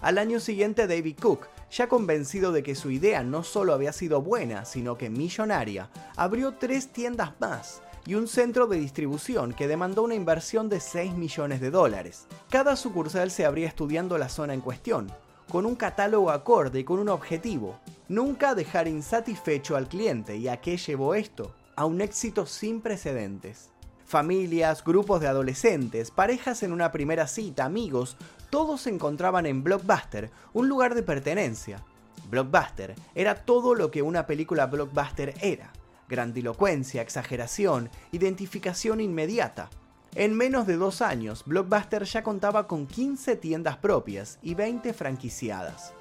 Al 0.01 0.17
año 0.17 0.39
siguiente 0.39 0.87
David 0.87 1.17
Cook 1.19 1.47
ya 1.75 1.89
convencido 1.89 2.53
de 2.53 2.63
que 2.63 2.73
su 2.73 2.89
idea 2.89 3.21
no 3.21 3.43
solo 3.43 3.73
había 3.73 3.91
sido 3.91 4.21
buena, 4.21 4.63
sino 4.63 4.97
que 4.97 5.09
millonaria, 5.09 5.89
abrió 6.15 6.53
tres 6.53 6.87
tiendas 6.87 7.33
más 7.41 7.81
y 8.05 8.15
un 8.15 8.27
centro 8.27 8.67
de 8.67 8.77
distribución 8.77 9.51
que 9.51 9.67
demandó 9.67 10.03
una 10.03 10.15
inversión 10.15 10.69
de 10.69 10.79
6 10.79 11.15
millones 11.15 11.59
de 11.59 11.71
dólares. 11.71 12.27
Cada 12.49 12.77
sucursal 12.77 13.29
se 13.29 13.45
abría 13.45 13.67
estudiando 13.67 14.17
la 14.17 14.29
zona 14.29 14.53
en 14.53 14.61
cuestión, 14.61 15.11
con 15.49 15.65
un 15.65 15.75
catálogo 15.75 16.31
acorde 16.31 16.79
y 16.79 16.83
con 16.85 16.99
un 16.99 17.09
objetivo, 17.09 17.77
nunca 18.07 18.55
dejar 18.55 18.87
insatisfecho 18.87 19.75
al 19.75 19.89
cliente. 19.89 20.37
¿Y 20.37 20.47
a 20.47 20.61
qué 20.61 20.77
llevó 20.77 21.13
esto? 21.13 21.53
A 21.75 21.85
un 21.85 21.99
éxito 21.99 22.45
sin 22.45 22.79
precedentes. 22.79 23.69
Familias, 24.05 24.83
grupos 24.83 25.19
de 25.19 25.27
adolescentes, 25.27 26.11
parejas 26.11 26.61
en 26.61 26.71
una 26.71 26.91
primera 26.91 27.25
cita, 27.27 27.65
amigos, 27.65 28.17
todos 28.55 28.79
se 28.79 28.89
encontraban 28.89 29.45
en 29.47 29.65
Blockbuster, 29.65 30.31
un 30.53 30.69
lugar 30.69 30.95
de 30.95 31.03
pertenencia. 31.03 31.83
Blockbuster 32.29 32.95
era 33.13 33.35
todo 33.35 33.75
lo 33.75 33.91
que 33.91 34.01
una 34.01 34.25
película 34.27 34.65
blockbuster 34.67 35.33
era. 35.41 35.73
Grandilocuencia, 36.07 37.01
exageración, 37.01 37.89
identificación 38.13 39.01
inmediata. 39.01 39.69
En 40.13 40.33
menos 40.37 40.67
de 40.67 40.77
dos 40.77 41.01
años, 41.01 41.43
Blockbuster 41.45 42.05
ya 42.05 42.23
contaba 42.23 42.65
con 42.65 42.87
15 42.87 43.35
tiendas 43.35 43.75
propias 43.75 44.39
y 44.41 44.53
20 44.53 44.93
franquiciadas. 44.93 45.91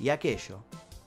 Y 0.00 0.08
aquello 0.08 0.64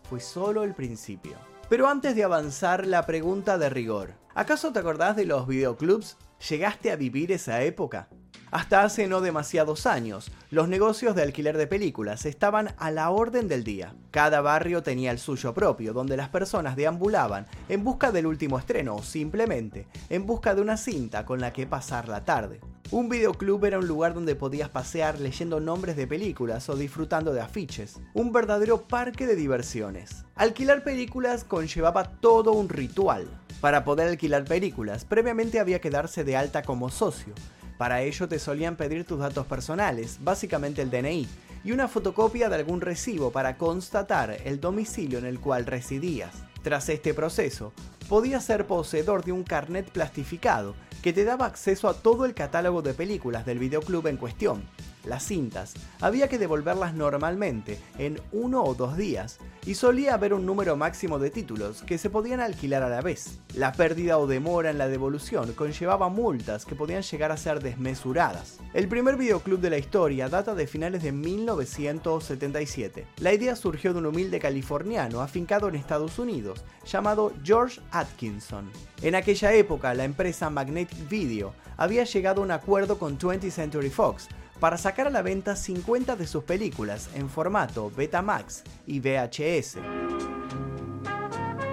fue 0.08 0.20
solo 0.20 0.64
el 0.64 0.76
principio. 0.76 1.38
Pero 1.70 1.88
antes 1.88 2.16
de 2.16 2.24
avanzar, 2.24 2.86
la 2.86 3.08
pregunta 3.08 3.58
de 3.58 3.72
rigor. 3.72 4.14
¿Acaso 4.36 4.72
te 4.72 4.78
acordás 4.78 5.16
de 5.16 5.26
los 5.26 5.48
videoclubs 5.48 6.18
¿Llegaste 6.50 6.92
a 6.92 6.98
vivir 6.98 7.32
esa 7.32 7.64
época? 7.64 8.10
Hasta 8.54 8.84
hace 8.84 9.08
no 9.08 9.20
demasiados 9.20 9.88
años, 9.88 10.30
los 10.52 10.68
negocios 10.68 11.16
de 11.16 11.24
alquiler 11.24 11.58
de 11.58 11.66
películas 11.66 12.28
estaban 12.28 12.76
a 12.78 12.92
la 12.92 13.10
orden 13.10 13.48
del 13.48 13.64
día. 13.64 13.96
Cada 14.12 14.42
barrio 14.42 14.84
tenía 14.84 15.10
el 15.10 15.18
suyo 15.18 15.56
propio, 15.56 15.92
donde 15.92 16.18
las 16.18 16.30
personas 16.30 16.76
deambulaban 16.76 17.48
en 17.68 17.84
busca 17.84 18.12
del 18.12 18.28
último 18.28 18.60
estreno 18.60 18.98
o 18.98 19.02
simplemente 19.02 19.88
en 20.12 20.28
busca 20.28 20.54
de 20.54 20.62
una 20.62 20.78
cinta 20.78 21.26
con 21.26 21.42
la 21.42 21.52
que 21.52 21.66
pasar 21.66 22.08
la 22.08 22.26
tarde. 22.26 22.62
Un 22.92 23.10
videoclub 23.10 23.66
era 23.66 23.80
un 23.80 23.88
lugar 23.88 24.14
donde 24.14 24.36
podías 24.36 24.70
pasear 24.70 25.20
leyendo 25.20 25.60
nombres 25.60 25.96
de 25.96 26.06
películas 26.06 26.70
o 26.70 26.76
disfrutando 26.76 27.34
de 27.34 27.42
afiches. 27.42 28.02
Un 28.14 28.32
verdadero 28.32 28.84
parque 28.84 29.26
de 29.26 29.36
diversiones. 29.36 30.26
Alquilar 30.36 30.84
películas 30.84 31.44
conllevaba 31.44 32.04
todo 32.04 32.52
un 32.52 32.70
ritual. 32.70 33.26
Para 33.62 33.84
poder 33.84 34.10
alquilar 34.10 34.44
películas, 34.44 35.06
previamente 35.06 35.60
había 35.60 35.82
que 35.82 35.90
darse 35.90 36.24
de 36.24 36.38
alta 36.38 36.62
como 36.62 36.92
socio. 36.92 37.34
Para 37.78 38.02
ello 38.02 38.28
te 38.28 38.40
solían 38.40 38.76
pedir 38.76 39.06
tus 39.06 39.20
datos 39.20 39.46
personales, 39.46 40.20
básicamente 40.22 40.82
el 40.82 40.92
DNI, 40.92 41.28
y 41.64 41.72
una 41.72 41.88
fotocopia 41.88 42.50
de 42.50 42.56
algún 42.56 42.82
recibo 42.82 43.32
para 43.32 43.58
constatar 43.58 44.38
el 44.46 44.60
domicilio 44.60 45.20
en 45.20 45.26
el 45.26 45.40
cual 45.40 45.66
residías. 45.66 46.44
Tras 46.62 46.90
este 46.90 47.14
proceso, 47.14 47.74
podías 48.08 48.46
ser 48.46 48.68
poseedor 48.68 49.24
de 49.24 49.32
un 49.32 49.44
carnet 49.44 49.90
plastificado 49.90 50.76
que 51.02 51.14
te 51.14 51.26
daba 51.26 51.46
acceso 51.46 51.90
a 51.90 51.94
todo 51.94 52.26
el 52.26 52.34
catálogo 52.34 52.82
de 52.82 52.94
películas 52.94 53.46
del 53.46 53.60
videoclub 53.60 54.08
en 54.08 54.18
cuestión, 54.18 54.64
las 55.06 55.24
cintas, 55.26 55.74
había 56.02 56.28
que 56.30 56.38
devolverlas 56.38 56.94
normalmente 56.94 57.80
en 57.98 58.20
uno 58.32 58.64
o 58.64 58.76
dos 58.76 58.98
días 58.98 59.40
y 59.66 59.76
solía 59.76 60.14
haber 60.14 60.34
un 60.34 60.46
número 60.46 60.76
máximo 60.76 61.20
de 61.20 61.30
títulos 61.30 61.84
que 61.84 61.98
se 61.98 62.10
podían 62.10 62.40
alquilar 62.40 62.84
a 62.84 62.90
la 62.90 63.02
vez. 63.02 63.40
La 63.56 63.72
pérdida 63.72 64.18
o 64.18 64.28
demora 64.28 64.70
en 64.70 64.78
la 64.78 64.88
devolución 64.88 65.54
conllevaba 65.54 66.10
multas 66.10 66.66
que 66.66 66.76
podían 66.76 67.04
llegar 67.04 67.32
a 67.32 67.38
ser 67.38 67.62
desmesuradas. 67.62 68.60
El 68.74 68.88
primer 68.88 69.18
videoclub 69.18 69.60
de 69.60 69.70
la 69.70 69.78
historia 69.78 70.30
data 70.30 70.56
de 70.56 70.68
finales 70.68 71.04
de 71.04 71.12
1977. 71.12 73.06
La 73.18 73.34
idea 73.34 73.56
surgió 73.56 73.94
de 73.94 74.00
un 74.00 74.08
humilde 74.08 74.40
californiano 74.40 75.22
afincado 75.22 75.68
en 75.70 75.76
Estados 75.76 76.20
Unidos 76.20 76.64
llamado 76.86 77.32
George 77.44 77.80
Atkinson. 77.92 78.70
En 79.02 79.16
aquella 79.16 79.54
época 79.54 79.94
la 79.94 80.04
empresa 80.04 80.50
Magnetic 80.50 81.08
Video 81.10 81.54
había 81.78 82.04
llegado 82.04 82.42
a 82.42 82.46
un 82.46 82.52
acuerdo 82.52 82.98
con 82.98 83.18
20th 83.18 83.52
Century 83.52 83.90
Fox 83.90 84.28
para 84.60 84.78
sacar 84.78 85.08
a 85.08 85.10
la 85.10 85.22
venta 85.22 85.56
50 85.56 86.16
de 86.16 86.28
sus 86.28 86.44
películas 86.44 87.10
en 87.16 87.30
formato 87.30 87.92
Betamax 87.96 88.64
y 88.88 89.00
VHS. 89.00 89.78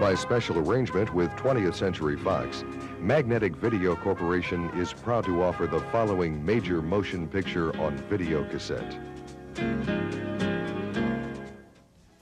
By 0.00 0.14
special 0.14 0.58
arrangement 0.58 1.12
with 1.14 1.28
20th 1.36 1.74
Century 1.74 2.16
Fox, 2.16 2.64
Magnetic 3.00 3.54
Video 3.56 3.94
Corporation 3.94 4.70
is 4.74 4.94
proud 4.94 5.26
to 5.26 5.42
offer 5.42 5.66
the 5.66 5.80
following 5.92 6.42
major 6.42 6.80
motion 6.80 7.28
picture 7.28 7.78
on 7.78 7.96
video 8.08 8.44
cassette. 8.44 8.98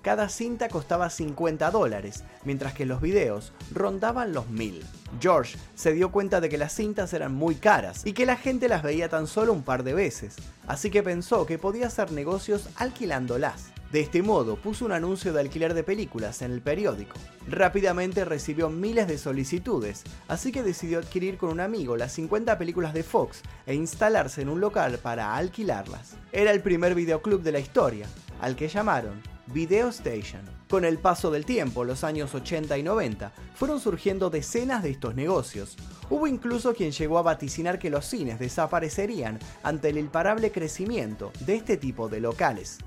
Cada 0.02 0.28
cinta 0.28 0.68
costaba 0.68 1.10
50 1.10 1.72
dólares, 1.72 2.22
mientras 2.44 2.72
que 2.72 2.86
los 2.86 3.00
videos 3.00 3.52
rondaban 3.72 4.32
los 4.32 4.48
1000. 4.48 4.84
George 5.20 5.58
se 5.74 5.92
dio 5.92 6.12
cuenta 6.12 6.40
de 6.40 6.48
que 6.48 6.56
las 6.56 6.72
cintas 6.72 7.12
eran 7.12 7.34
muy 7.34 7.56
caras 7.56 8.06
y 8.06 8.12
que 8.12 8.24
la 8.24 8.36
gente 8.36 8.68
las 8.68 8.84
veía 8.84 9.08
tan 9.08 9.26
solo 9.26 9.52
un 9.52 9.64
par 9.64 9.82
de 9.82 9.94
veces, 9.94 10.36
así 10.68 10.90
que 10.90 11.02
pensó 11.02 11.46
que 11.46 11.58
podía 11.58 11.88
hacer 11.88 12.12
negocios 12.12 12.68
alquilándolas. 12.76 13.72
De 13.90 14.00
este 14.00 14.22
modo 14.22 14.56
puso 14.56 14.84
un 14.84 14.92
anuncio 14.92 15.32
de 15.32 15.40
alquiler 15.40 15.74
de 15.74 15.82
películas 15.82 16.42
en 16.42 16.52
el 16.52 16.60
periódico. 16.60 17.16
Rápidamente 17.48 18.24
recibió 18.24 18.68
miles 18.68 19.08
de 19.08 19.18
solicitudes, 19.18 20.04
así 20.28 20.52
que 20.52 20.62
decidió 20.62 20.98
adquirir 20.98 21.38
con 21.38 21.48
un 21.48 21.60
amigo 21.60 21.96
las 21.96 22.12
50 22.12 22.56
películas 22.56 22.94
de 22.94 23.02
Fox 23.02 23.40
e 23.66 23.74
instalarse 23.74 24.42
en 24.42 24.50
un 24.50 24.60
local 24.60 24.98
para 25.02 25.34
alquilarlas. 25.34 26.16
Era 26.32 26.52
el 26.52 26.60
primer 26.60 26.94
videoclub 26.94 27.42
de 27.42 27.52
la 27.52 27.60
historia, 27.60 28.06
al 28.40 28.54
que 28.54 28.68
llamaron 28.68 29.37
Video 29.52 29.88
Station. 29.88 30.42
Con 30.68 30.84
el 30.84 30.98
paso 30.98 31.30
del 31.30 31.46
tiempo, 31.46 31.82
los 31.82 32.04
años 32.04 32.34
80 32.34 32.76
y 32.76 32.82
90, 32.82 33.32
fueron 33.54 33.80
surgiendo 33.80 34.28
decenas 34.28 34.82
de 34.82 34.90
estos 34.90 35.14
negocios. 35.14 35.76
Hubo 36.10 36.26
incluso 36.26 36.74
quien 36.74 36.90
llegó 36.90 37.18
a 37.18 37.22
vaticinar 37.22 37.78
que 37.78 37.88
los 37.88 38.04
cines 38.04 38.38
desaparecerían 38.38 39.38
ante 39.62 39.88
el 39.88 39.96
imparable 39.96 40.52
crecimiento 40.52 41.32
de 41.40 41.54
este 41.56 41.78
tipo 41.78 42.10
de 42.10 42.20
locales. 42.20 42.78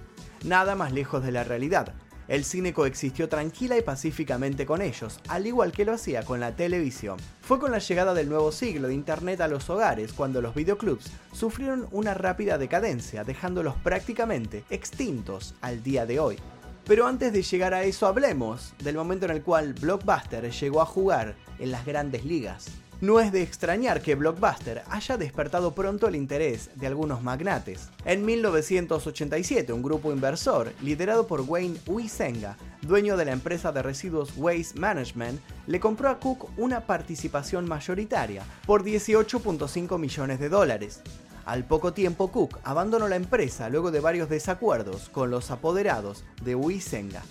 Nada 0.45 0.75
más 0.75 0.93
lejos 0.93 1.23
de 1.23 1.31
la 1.31 1.43
realidad. 1.43 1.95
El 2.31 2.45
cine 2.45 2.71
coexistió 2.71 3.27
tranquila 3.27 3.77
y 3.77 3.81
pacíficamente 3.81 4.65
con 4.65 4.81
ellos, 4.81 5.19
al 5.27 5.47
igual 5.47 5.73
que 5.73 5.83
lo 5.83 5.91
hacía 5.91 6.23
con 6.23 6.39
la 6.39 6.55
televisión. 6.55 7.17
Fue 7.41 7.59
con 7.59 7.71
la 7.71 7.79
llegada 7.79 8.13
del 8.13 8.29
nuevo 8.29 8.53
siglo 8.53 8.87
de 8.87 8.93
Internet 8.93 9.41
a 9.41 9.49
los 9.49 9.69
hogares 9.69 10.13
cuando 10.13 10.41
los 10.41 10.55
videoclubs 10.55 11.11
sufrieron 11.33 11.89
una 11.91 12.13
rápida 12.13 12.57
decadencia, 12.57 13.25
dejándolos 13.25 13.75
prácticamente 13.83 14.63
extintos 14.69 15.55
al 15.59 15.83
día 15.83 16.05
de 16.05 16.21
hoy. 16.21 16.37
Pero 16.85 17.05
antes 17.05 17.33
de 17.33 17.43
llegar 17.43 17.73
a 17.73 17.83
eso 17.83 18.07
hablemos 18.07 18.75
del 18.81 18.95
momento 18.95 19.25
en 19.25 19.31
el 19.31 19.43
cual 19.43 19.73
Blockbuster 19.73 20.49
llegó 20.49 20.79
a 20.81 20.85
jugar 20.85 21.35
en 21.59 21.71
las 21.71 21.85
grandes 21.85 22.23
ligas. 22.23 22.67
No 23.01 23.19
es 23.19 23.31
de 23.31 23.41
extrañar 23.41 24.03
que 24.03 24.13
Blockbuster 24.13 24.83
haya 24.87 25.17
despertado 25.17 25.73
pronto 25.73 26.07
el 26.07 26.15
interés 26.15 26.69
de 26.75 26.85
algunos 26.85 27.23
magnates. 27.23 27.89
En 28.05 28.23
1987, 28.23 29.73
un 29.73 29.81
grupo 29.81 30.11
inversor, 30.11 30.71
liderado 30.83 31.25
por 31.25 31.41
Wayne 31.41 31.79
Huizenga, 31.87 32.57
dueño 32.83 33.17
de 33.17 33.25
la 33.25 33.31
empresa 33.31 33.71
de 33.71 33.81
residuos 33.81 34.33
Waste 34.37 34.79
Management, 34.79 35.41
le 35.65 35.79
compró 35.79 36.09
a 36.09 36.19
Cook 36.19 36.51
una 36.57 36.81
participación 36.81 37.67
mayoritaria 37.67 38.43
por 38.67 38.83
18.5 38.83 39.97
millones 39.97 40.39
de 40.39 40.49
dólares. 40.49 41.01
Al 41.45 41.65
poco 41.65 41.93
tiempo, 41.93 42.31
Cook 42.31 42.59
abandonó 42.63 43.07
la 43.07 43.15
empresa 43.15 43.67
luego 43.69 43.89
de 43.89 43.99
varios 43.99 44.29
desacuerdos 44.29 45.09
con 45.09 45.31
los 45.31 45.49
apoderados 45.49 46.23
de 46.43 46.53
Huizenga. 46.53 47.23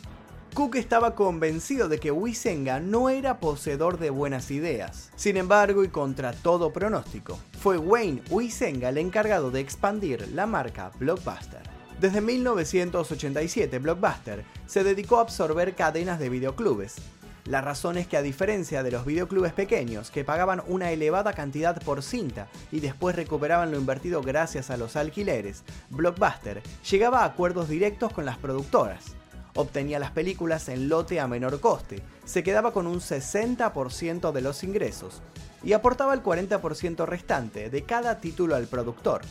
Cook 0.54 0.76
estaba 0.76 1.14
convencido 1.14 1.88
de 1.88 2.00
que 2.00 2.10
Huizenga 2.10 2.80
no 2.80 3.08
era 3.08 3.38
poseedor 3.38 3.98
de 3.98 4.10
buenas 4.10 4.50
ideas. 4.50 5.10
Sin 5.14 5.36
embargo, 5.36 5.84
y 5.84 5.88
contra 5.88 6.32
todo 6.32 6.72
pronóstico, 6.72 7.38
fue 7.60 7.78
Wayne 7.78 8.22
Huizenga 8.30 8.88
el 8.88 8.98
encargado 8.98 9.52
de 9.52 9.60
expandir 9.60 10.28
la 10.34 10.46
marca 10.46 10.90
Blockbuster. 10.98 11.62
Desde 12.00 12.20
1987, 12.20 13.78
Blockbuster 13.78 14.44
se 14.66 14.82
dedicó 14.82 15.18
a 15.18 15.22
absorber 15.22 15.74
cadenas 15.76 16.18
de 16.18 16.28
videoclubes. 16.28 16.96
La 17.44 17.60
razón 17.60 17.96
es 17.96 18.08
que 18.08 18.16
a 18.16 18.22
diferencia 18.22 18.82
de 18.82 18.90
los 18.90 19.06
videoclubes 19.06 19.52
pequeños 19.52 20.10
que 20.10 20.24
pagaban 20.24 20.62
una 20.66 20.90
elevada 20.90 21.32
cantidad 21.32 21.80
por 21.82 22.02
cinta 22.02 22.48
y 22.72 22.80
después 22.80 23.14
recuperaban 23.14 23.70
lo 23.70 23.78
invertido 23.78 24.20
gracias 24.20 24.70
a 24.70 24.76
los 24.76 24.96
alquileres, 24.96 25.62
Blockbuster 25.90 26.60
llegaba 26.90 27.20
a 27.20 27.26
acuerdos 27.26 27.68
directos 27.68 28.12
con 28.12 28.26
las 28.26 28.36
productoras 28.36 29.19
obtenía 29.60 29.98
las 29.98 30.10
películas 30.10 30.68
en 30.68 30.88
lote 30.88 31.20
a 31.20 31.26
menor 31.26 31.60
coste, 31.60 32.02
se 32.24 32.42
quedaba 32.42 32.72
con 32.72 32.86
un 32.86 33.00
60% 33.00 34.32
de 34.32 34.40
los 34.40 34.64
ingresos 34.64 35.22
y 35.62 35.72
aportaba 35.72 36.14
el 36.14 36.22
40% 36.22 37.06
restante 37.06 37.70
de 37.70 37.82
cada 37.82 38.20
título 38.20 38.56
al 38.56 38.66
productor. 38.66 39.22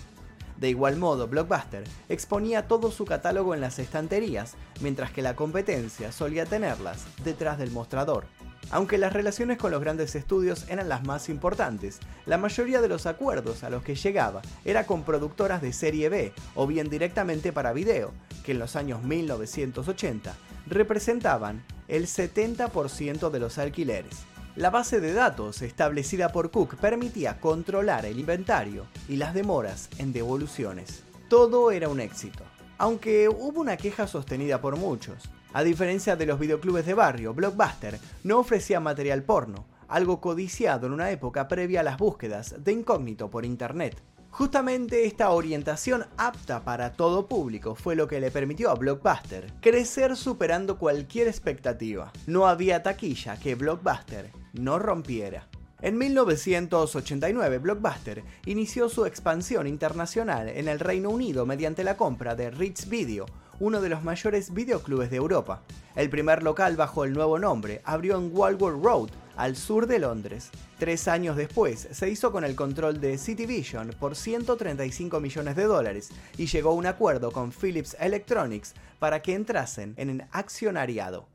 De 0.60 0.70
igual 0.70 0.98
modo, 0.98 1.28
Blockbuster 1.28 1.86
exponía 2.10 2.68
todo 2.68 2.92
su 2.92 3.06
catálogo 3.06 3.54
en 3.54 3.62
las 3.62 3.80
estanterías, 3.80 4.56
mientras 4.82 5.12
que 5.12 5.22
la 5.22 5.36
competencia 5.36 6.12
solía 6.12 6.46
tenerlas 6.46 7.06
detrás 7.24 7.58
del 7.58 7.72
mostrador. 7.72 8.26
Aunque 8.72 8.98
las 8.98 9.14
relaciones 9.14 9.58
con 9.58 9.72
los 9.72 9.82
grandes 9.82 10.16
estudios 10.16 10.66
eran 10.70 10.90
las 10.90 11.04
más 11.04 11.30
importantes, 11.30 12.00
la 12.26 12.38
mayoría 12.38 12.82
de 12.82 12.88
los 12.88 13.06
acuerdos 13.06 13.64
a 13.64 13.70
los 13.70 13.84
que 13.84 13.96
llegaba 13.96 14.42
era 14.64 14.86
con 14.86 15.04
productoras 15.04 15.62
de 15.62 15.74
serie 15.74 16.10
B 16.10 16.34
o 16.56 16.68
bien 16.68 16.90
directamente 16.90 17.52
para 17.52 17.74
video, 17.74 18.12
que 18.44 18.52
en 18.52 18.60
los 18.60 18.76
años 18.76 19.02
1980 19.04 20.36
representaban 20.68 21.64
el 21.88 22.06
70% 22.06 23.30
de 23.32 23.40
los 23.40 23.58
alquileres. 23.58 24.18
La 24.56 24.70
base 24.70 25.00
de 25.00 25.14
datos 25.14 25.62
establecida 25.62 26.32
por 26.32 26.52
Cook 26.52 26.76
permitía 26.76 27.40
controlar 27.40 28.06
el 28.06 28.20
inventario 28.20 28.86
y 29.08 29.16
las 29.16 29.34
demoras 29.34 29.90
en 29.98 30.12
devoluciones. 30.12 31.04
Todo 31.30 31.72
era 31.72 31.88
un 31.88 32.00
éxito, 32.00 32.44
aunque 32.78 33.30
hubo 33.30 33.62
una 33.62 33.78
queja 33.78 34.06
sostenida 34.08 34.60
por 34.60 34.76
muchos. 34.76 35.30
A 35.52 35.64
diferencia 35.64 36.16
de 36.16 36.28
los 36.28 36.40
videoclubes 36.40 36.86
de 36.86 36.94
barrio, 36.94 37.34
Blockbuster 37.34 38.00
no 38.24 38.38
ofrecía 38.38 38.80
material 38.80 39.24
porno, 39.24 39.66
algo 39.88 40.22
codiciado 40.22 40.86
en 40.86 40.94
una 40.94 41.10
época 41.10 41.48
previa 41.48 41.80
a 41.80 41.84
las 41.84 41.98
búsquedas 41.98 42.64
de 42.64 42.72
incógnito 42.72 43.32
por 43.32 43.46
Internet. 43.46 44.00
Justamente 44.30 45.08
esta 45.08 45.32
orientación 45.32 46.06
apta 46.18 46.64
para 46.64 46.94
todo 46.94 47.28
público 47.28 47.74
fue 47.74 47.96
lo 47.96 48.08
que 48.08 48.20
le 48.20 48.30
permitió 48.30 48.70
a 48.70 48.76
Blockbuster 48.76 49.52
crecer 49.60 50.16
superando 50.16 50.78
cualquier 50.78 51.28
expectativa. 51.28 52.12
No 52.28 52.46
había 52.46 52.84
taquilla 52.84 53.40
que 53.40 53.56
Blockbuster 53.56 54.30
no 54.54 54.78
rompiera. 54.78 55.48
En 55.82 55.98
1989, 55.98 57.58
Blockbuster 57.58 58.24
inició 58.46 58.88
su 58.88 59.06
expansión 59.06 59.66
internacional 59.66 60.50
en 60.50 60.68
el 60.68 60.80
Reino 60.80 61.10
Unido 61.10 61.46
mediante 61.46 61.84
la 61.84 61.98
compra 61.98 62.36
de 62.36 62.52
Ritz 62.52 62.88
Video, 62.88 63.26
uno 63.60 63.82
de 63.82 63.90
los 63.90 64.04
mayores 64.04 64.54
videoclubes 64.54 65.10
de 65.10 65.18
Europa. 65.18 65.62
El 65.96 66.10
primer 66.10 66.44
local 66.44 66.76
bajo 66.76 67.04
el 67.04 67.14
nuevo 67.14 67.40
nombre 67.40 67.82
abrió 67.84 68.18
en 68.18 68.32
Walworth 68.34 68.84
Road, 68.84 69.10
al 69.36 69.56
sur 69.56 69.88
de 69.88 70.00
Londres. 70.00 70.50
Tres 70.78 71.08
años 71.08 71.36
después 71.36 71.88
se 71.92 72.10
hizo 72.10 72.32
con 72.32 72.44
el 72.44 72.56
control 72.56 73.00
de 73.00 73.18
Cityvision 73.18 73.96
por 74.00 74.16
135 74.16 75.20
millones 75.20 75.56
de 75.56 75.64
dólares 75.64 76.10
y 76.38 76.46
llegó 76.46 76.72
a 76.72 76.74
un 76.74 76.86
acuerdo 76.86 77.32
con 77.32 77.52
Philips 77.52 77.96
Electronics 78.00 78.74
para 79.00 79.22
que 79.22 79.36
entrasen 79.36 79.94
en 79.98 80.10
el 80.10 80.24
accionariado. 80.32 81.28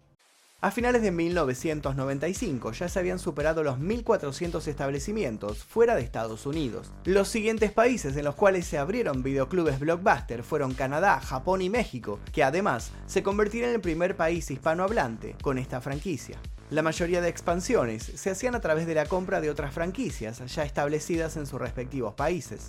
A 0.64 0.71
finales 0.71 1.02
de 1.02 1.11
1995 1.11 2.73
ya 2.73 2.88
se 2.88 2.99
habían 2.99 3.18
superado 3.18 3.62
los 3.62 3.78
1.400 3.78 4.67
establecimientos 4.67 5.62
fuera 5.62 5.95
de 5.95 6.00
Estados 6.00 6.47
Unidos. 6.47 6.91
Los 7.04 7.28
siguientes 7.28 7.71
países 7.71 8.17
en 8.17 8.25
los 8.25 8.34
cuales 8.34 8.67
se 8.67 8.78
abrieron 8.78 9.23
videoclubes 9.23 9.78
blockbuster 9.78 10.43
fueron 10.43 10.73
Canadá, 10.73 11.21
Japón 11.21 11.60
y 11.60 11.69
México, 11.69 12.19
que 12.32 12.43
además 12.43 12.93
se 13.04 13.23
convirtieron 13.23 13.69
en 13.69 13.76
el 13.76 13.82
primer 13.82 14.17
país 14.17 14.50
hispanohablante 14.50 15.36
con 15.43 15.58
esta 15.58 15.82
franquicia. 15.82 16.39
La 16.71 16.80
mayoría 16.80 17.21
de 17.21 17.28
expansiones 17.28 18.02
se 18.02 18.30
hacían 18.30 18.54
a 18.54 18.62
través 18.62 18.86
de 18.86 18.95
la 18.95 19.04
compra 19.04 19.43
de 19.43 19.50
otras 19.50 19.75
franquicias 19.75 20.41
ya 20.47 20.65
establecidas 20.65 21.36
en 21.36 21.45
sus 21.45 21.60
respectivos 21.60 22.15
países. 22.15 22.69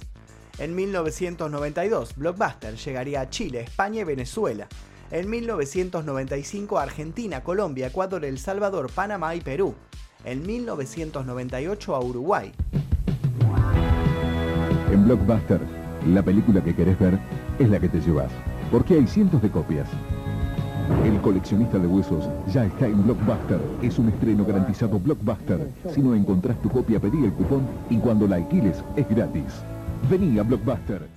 En 0.57 0.75
1992, 0.75 2.17
Blockbuster 2.17 2.75
llegaría 2.75 3.21
a 3.21 3.29
Chile, 3.29 3.61
España 3.61 4.01
y 4.01 4.03
Venezuela, 4.03 4.67
en 5.11 5.29
1995 5.29 6.79
Argentina, 6.79 7.43
Colombia, 7.43 7.87
Ecuador, 7.87 8.25
El 8.25 8.37
Salvador, 8.39 8.89
Panamá 8.91 9.35
y 9.35 9.41
Perú. 9.41 9.75
En 10.23 10.45
1998 10.45 11.95
a 11.95 11.99
Uruguay. 11.99 12.51
En 14.91 15.05
Blockbuster, 15.05 15.61
la 16.07 16.23
película 16.23 16.63
que 16.63 16.75
querés 16.75 16.97
ver 16.99 17.19
es 17.59 17.69
la 17.69 17.79
que 17.79 17.89
te 17.89 17.99
llevas, 17.99 18.31
porque 18.71 18.95
hay 18.95 19.07
cientos 19.07 19.41
de 19.41 19.49
copias. 19.51 19.87
El 21.03 21.19
coleccionista 21.21 21.79
de 21.79 21.87
huesos 21.87 22.29
ya 22.47 22.65
está 22.65 22.87
en 22.87 23.03
Blockbuster. 23.03 23.59
Es 23.81 23.97
un 23.97 24.09
estreno 24.09 24.45
garantizado 24.45 24.99
Blockbuster. 24.99 25.67
Si 25.93 26.01
no 26.01 26.13
encontrás 26.13 26.61
tu 26.61 26.69
copia, 26.69 26.99
pedí 26.99 27.25
el 27.25 27.33
cupón 27.33 27.67
y 27.89 27.97
cuando 27.97 28.27
la 28.27 28.37
alquiles 28.37 28.83
es 28.95 29.07
gratis. 29.09 29.61
Vení 30.09 30.37
a 30.37 30.43
Blockbuster. 30.43 31.07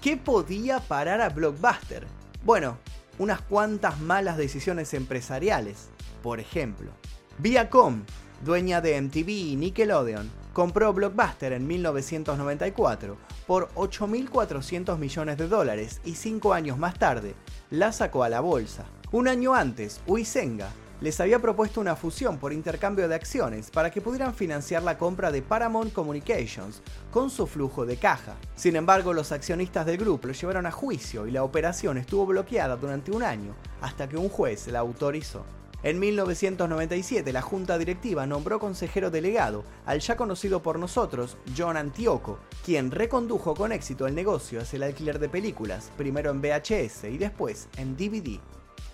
¿Qué 0.00 0.16
podía 0.16 0.78
parar 0.78 1.20
a 1.20 1.28
Blockbuster? 1.28 2.06
Bueno, 2.44 2.76
unas 3.18 3.40
cuantas 3.40 4.00
malas 4.00 4.36
decisiones 4.36 4.94
empresariales. 4.94 5.88
Por 6.22 6.40
ejemplo, 6.40 6.90
Viacom, 7.38 8.02
dueña 8.44 8.80
de 8.80 9.00
MTV 9.00 9.28
y 9.28 9.56
Nickelodeon, 9.56 10.30
compró 10.52 10.92
Blockbuster 10.92 11.52
en 11.52 11.66
1994 11.66 13.16
por 13.46 13.68
8.400 13.74 14.98
millones 14.98 15.38
de 15.38 15.48
dólares 15.48 16.00
y 16.04 16.14
cinco 16.14 16.52
años 16.52 16.78
más 16.78 16.98
tarde 16.98 17.34
la 17.70 17.92
sacó 17.92 18.24
a 18.24 18.28
la 18.28 18.40
bolsa. 18.40 18.84
Un 19.12 19.28
año 19.28 19.54
antes, 19.54 20.00
Uisenga 20.06 20.70
les 21.00 21.20
había 21.20 21.38
propuesto 21.38 21.80
una 21.80 21.96
fusión 21.96 22.38
por 22.38 22.52
intercambio 22.52 23.08
de 23.08 23.14
acciones 23.14 23.70
para 23.70 23.90
que 23.90 24.00
pudieran 24.00 24.34
financiar 24.34 24.82
la 24.82 24.98
compra 24.98 25.30
de 25.30 25.42
Paramount 25.42 25.92
Communications 25.92 26.82
con 27.10 27.30
su 27.30 27.46
flujo 27.46 27.86
de 27.86 27.96
caja. 27.96 28.36
Sin 28.56 28.76
embargo, 28.76 29.12
los 29.12 29.32
accionistas 29.32 29.86
del 29.86 29.98
grupo 29.98 30.28
lo 30.28 30.32
llevaron 30.32 30.66
a 30.66 30.70
juicio 30.70 31.26
y 31.26 31.30
la 31.30 31.44
operación 31.44 31.98
estuvo 31.98 32.26
bloqueada 32.26 32.76
durante 32.76 33.12
un 33.12 33.22
año 33.22 33.54
hasta 33.80 34.08
que 34.08 34.16
un 34.16 34.28
juez 34.28 34.66
la 34.68 34.80
autorizó. 34.80 35.44
En 35.84 36.00
1997 36.00 37.32
la 37.32 37.40
junta 37.40 37.78
directiva 37.78 38.26
nombró 38.26 38.58
consejero 38.58 39.12
delegado 39.12 39.62
al 39.86 40.00
ya 40.00 40.16
conocido 40.16 40.60
por 40.60 40.76
nosotros 40.76 41.36
John 41.56 41.76
Antioco, 41.76 42.40
quien 42.64 42.90
recondujo 42.90 43.54
con 43.54 43.70
éxito 43.70 44.08
el 44.08 44.16
negocio 44.16 44.60
hacia 44.60 44.78
el 44.78 44.82
alquiler 44.82 45.20
de 45.20 45.28
películas, 45.28 45.92
primero 45.96 46.32
en 46.32 46.42
VHS 46.42 47.04
y 47.04 47.18
después 47.18 47.68
en 47.76 47.96
DVD. 47.96 48.40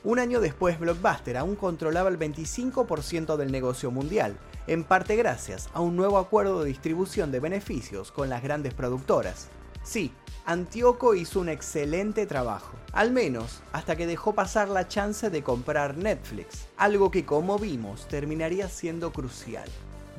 Un 0.04 0.18
año 0.18 0.38
después, 0.40 0.78
Blockbuster 0.78 1.38
aún 1.38 1.56
controlaba 1.56 2.10
el 2.10 2.18
25% 2.18 3.38
del 3.38 3.50
negocio 3.50 3.90
mundial, 3.90 4.36
en 4.66 4.84
parte 4.84 5.16
gracias 5.16 5.70
a 5.72 5.80
un 5.80 5.96
nuevo 5.96 6.18
acuerdo 6.18 6.62
de 6.62 6.68
distribución 6.68 7.32
de 7.32 7.40
beneficios 7.40 8.12
con 8.12 8.28
las 8.28 8.42
grandes 8.42 8.74
productoras. 8.74 9.48
Sí, 9.82 10.12
Antioco 10.44 11.14
hizo 11.14 11.40
un 11.40 11.48
excelente 11.48 12.26
trabajo, 12.26 12.76
al 12.92 13.12
menos 13.12 13.62
hasta 13.72 13.96
que 13.96 14.06
dejó 14.06 14.34
pasar 14.34 14.68
la 14.68 14.88
chance 14.88 15.30
de 15.30 15.42
comprar 15.42 15.96
Netflix, 15.96 16.66
algo 16.76 17.10
que 17.10 17.24
como 17.24 17.58
vimos 17.58 18.06
terminaría 18.06 18.68
siendo 18.68 19.10
crucial. 19.10 19.70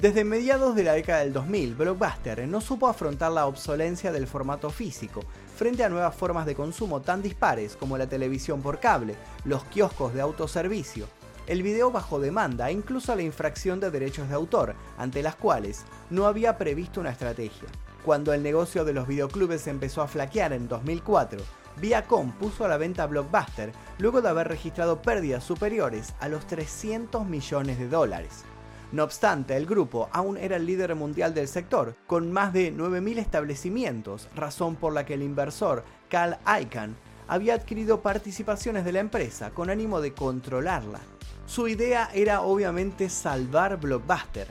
Desde 0.02 0.24
mediados 0.24 0.76
de 0.76 0.84
la 0.84 0.94
década 0.94 1.20
del 1.20 1.32
2000, 1.32 1.76
Blockbuster 1.76 2.48
no 2.48 2.60
supo 2.60 2.88
afrontar 2.88 3.32
la 3.32 3.46
obsolencia 3.46 4.12
del 4.12 4.26
formato 4.26 4.72
físico 4.72 5.22
frente 5.56 5.84
a 5.84 5.90
nuevas 5.90 6.16
formas 6.16 6.46
de 6.46 6.54
consumo 6.54 7.02
tan 7.02 7.22
dispares 7.22 7.76
como 7.76 7.98
la 7.98 8.08
televisión 8.08 8.62
por 8.62 8.80
cable, 8.80 9.16
los 9.46 9.64
kioscos 9.64 10.14
de 10.14 10.22
autoservicio, 10.22 11.08
el 11.48 11.64
video 11.64 11.92
bajo 11.92 12.20
demanda 12.20 12.70
e 12.70 12.74
incluso 12.74 13.16
la 13.16 13.22
infracción 13.22 13.80
de 13.80 13.92
derechos 13.92 14.28
de 14.30 14.36
autor, 14.36 14.76
ante 14.98 15.24
las 15.24 15.36
cuales 15.36 15.86
no 16.10 16.26
había 16.26 16.58
previsto 16.58 17.00
una 17.00 17.12
estrategia. 17.12 17.70
Cuando 18.04 18.34
el 18.34 18.44
negocio 18.44 18.84
de 18.86 18.94
los 18.94 19.08
videoclubes 19.08 19.68
empezó 19.68 20.02
a 20.02 20.08
flaquear 20.08 20.54
en 20.54 20.68
2004, 20.68 21.40
Viacom 21.78 22.32
puso 22.34 22.66
a 22.66 22.68
la 22.68 22.78
venta 22.78 23.06
Blockbuster 23.06 23.72
luego 24.00 24.22
de 24.22 24.30
haber 24.30 24.48
registrado 24.48 25.02
pérdidas 25.02 25.44
superiores 25.44 26.14
a 26.20 26.30
los 26.30 26.48
300 26.48 27.26
millones 27.26 27.80
de 27.80 27.90
dólares. 27.90 28.46
No 28.92 29.04
obstante, 29.04 29.58
el 29.58 29.66
grupo 29.66 30.10
aún 30.12 30.38
era 30.38 30.56
el 30.56 30.66
líder 30.66 30.96
mundial 30.96 31.34
del 31.34 31.48
sector, 31.48 31.96
con 32.08 32.32
más 32.32 32.54
de 32.54 32.74
9.000 32.74 33.18
establecimientos, 33.18 34.30
razón 34.36 34.76
por 34.76 34.94
la 34.94 35.06
que 35.06 35.16
el 35.16 35.24
inversor 35.24 35.84
Carl 36.10 36.38
Icahn 36.62 36.96
había 37.28 37.56
adquirido 37.56 38.02
participaciones 38.02 38.86
de 38.86 38.92
la 38.92 39.00
empresa 39.00 39.52
con 39.52 39.70
ánimo 39.70 40.02
de 40.02 40.14
controlarla. 40.14 41.00
Su 41.46 41.68
idea 41.68 42.10
era 42.14 42.42
obviamente 42.42 43.10
salvar 43.10 43.80
Blockbuster, 43.80 44.48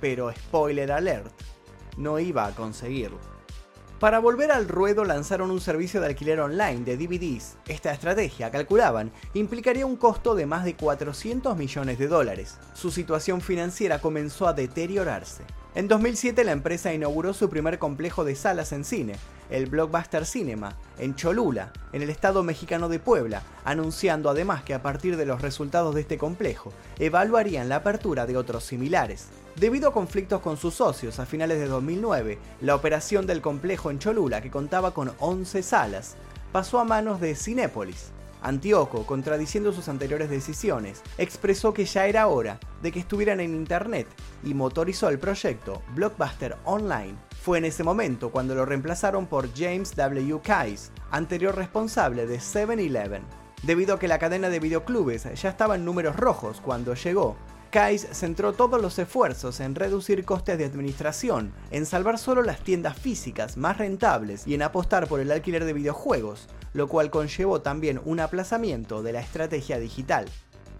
pero 0.00 0.32
spoiler 0.32 0.92
alert, 0.92 1.32
no 1.96 2.18
iba 2.18 2.46
a 2.46 2.54
conseguirlo. 2.54 3.31
Para 4.02 4.18
volver 4.18 4.50
al 4.50 4.66
ruedo 4.66 5.04
lanzaron 5.04 5.52
un 5.52 5.60
servicio 5.60 6.00
de 6.00 6.08
alquiler 6.08 6.40
online 6.40 6.80
de 6.80 6.96
DVDs. 6.96 7.54
Esta 7.68 7.92
estrategia, 7.92 8.50
calculaban, 8.50 9.12
implicaría 9.32 9.86
un 9.86 9.94
costo 9.94 10.34
de 10.34 10.44
más 10.44 10.64
de 10.64 10.74
400 10.74 11.56
millones 11.56 12.00
de 12.00 12.08
dólares. 12.08 12.58
Su 12.74 12.90
situación 12.90 13.40
financiera 13.40 14.00
comenzó 14.00 14.48
a 14.48 14.54
deteriorarse. 14.54 15.44
En 15.76 15.86
2007 15.86 16.42
la 16.42 16.50
empresa 16.50 16.92
inauguró 16.92 17.32
su 17.32 17.48
primer 17.48 17.78
complejo 17.78 18.24
de 18.24 18.34
salas 18.34 18.72
en 18.72 18.84
cine, 18.84 19.14
el 19.50 19.66
Blockbuster 19.66 20.26
Cinema, 20.26 20.76
en 20.98 21.14
Cholula, 21.14 21.72
en 21.92 22.02
el 22.02 22.10
estado 22.10 22.42
mexicano 22.42 22.88
de 22.88 22.98
Puebla, 22.98 23.44
anunciando 23.64 24.30
además 24.30 24.64
que 24.64 24.74
a 24.74 24.82
partir 24.82 25.16
de 25.16 25.26
los 25.26 25.42
resultados 25.42 25.94
de 25.94 26.00
este 26.00 26.18
complejo, 26.18 26.72
evaluarían 26.98 27.68
la 27.68 27.76
apertura 27.76 28.26
de 28.26 28.36
otros 28.36 28.64
similares. 28.64 29.28
Debido 29.56 29.90
a 29.90 29.92
conflictos 29.92 30.40
con 30.40 30.56
sus 30.56 30.74
socios 30.74 31.18
a 31.18 31.26
finales 31.26 31.58
de 31.58 31.68
2009, 31.68 32.38
la 32.62 32.74
operación 32.74 33.26
del 33.26 33.42
complejo 33.42 33.90
en 33.90 33.98
Cholula, 33.98 34.40
que 34.40 34.50
contaba 34.50 34.94
con 34.94 35.12
11 35.18 35.62
salas, 35.62 36.16
pasó 36.52 36.78
a 36.78 36.84
manos 36.84 37.20
de 37.20 37.34
Cinépolis. 37.34 38.12
Antioco, 38.40 39.06
contradiciendo 39.06 39.72
sus 39.72 39.88
anteriores 39.88 40.30
decisiones, 40.30 41.02
expresó 41.18 41.72
que 41.72 41.84
ya 41.84 42.06
era 42.06 42.26
hora 42.26 42.58
de 42.82 42.90
que 42.90 42.98
estuvieran 42.98 43.40
en 43.40 43.54
Internet 43.54 44.08
y 44.42 44.54
motorizó 44.54 45.10
el 45.10 45.18
proyecto 45.18 45.82
Blockbuster 45.94 46.56
Online. 46.64 47.14
Fue 47.42 47.58
en 47.58 47.66
ese 47.66 47.84
momento 47.84 48.30
cuando 48.30 48.54
lo 48.54 48.64
reemplazaron 48.64 49.26
por 49.26 49.54
James 49.54 49.94
W. 49.94 50.40
Kais, 50.42 50.90
anterior 51.10 51.54
responsable 51.54 52.26
de 52.26 52.38
7-Eleven. 52.38 53.22
Debido 53.62 53.94
a 53.94 53.98
que 53.98 54.08
la 54.08 54.18
cadena 54.18 54.48
de 54.48 54.58
videoclubes 54.58 55.28
ya 55.40 55.50
estaba 55.50 55.76
en 55.76 55.84
números 55.84 56.16
rojos 56.16 56.60
cuando 56.60 56.94
llegó, 56.94 57.36
Kais 57.72 58.06
centró 58.12 58.52
todos 58.52 58.82
los 58.82 58.98
esfuerzos 58.98 59.58
en 59.60 59.74
reducir 59.74 60.26
costes 60.26 60.58
de 60.58 60.66
administración, 60.66 61.54
en 61.70 61.86
salvar 61.86 62.18
solo 62.18 62.42
las 62.42 62.60
tiendas 62.60 62.98
físicas 62.98 63.56
más 63.56 63.78
rentables 63.78 64.46
y 64.46 64.52
en 64.52 64.60
apostar 64.60 65.08
por 65.08 65.20
el 65.20 65.32
alquiler 65.32 65.64
de 65.64 65.72
videojuegos, 65.72 66.50
lo 66.74 66.86
cual 66.86 67.08
conllevó 67.08 67.62
también 67.62 67.98
un 68.04 68.20
aplazamiento 68.20 69.02
de 69.02 69.14
la 69.14 69.20
estrategia 69.20 69.78
digital. 69.78 70.26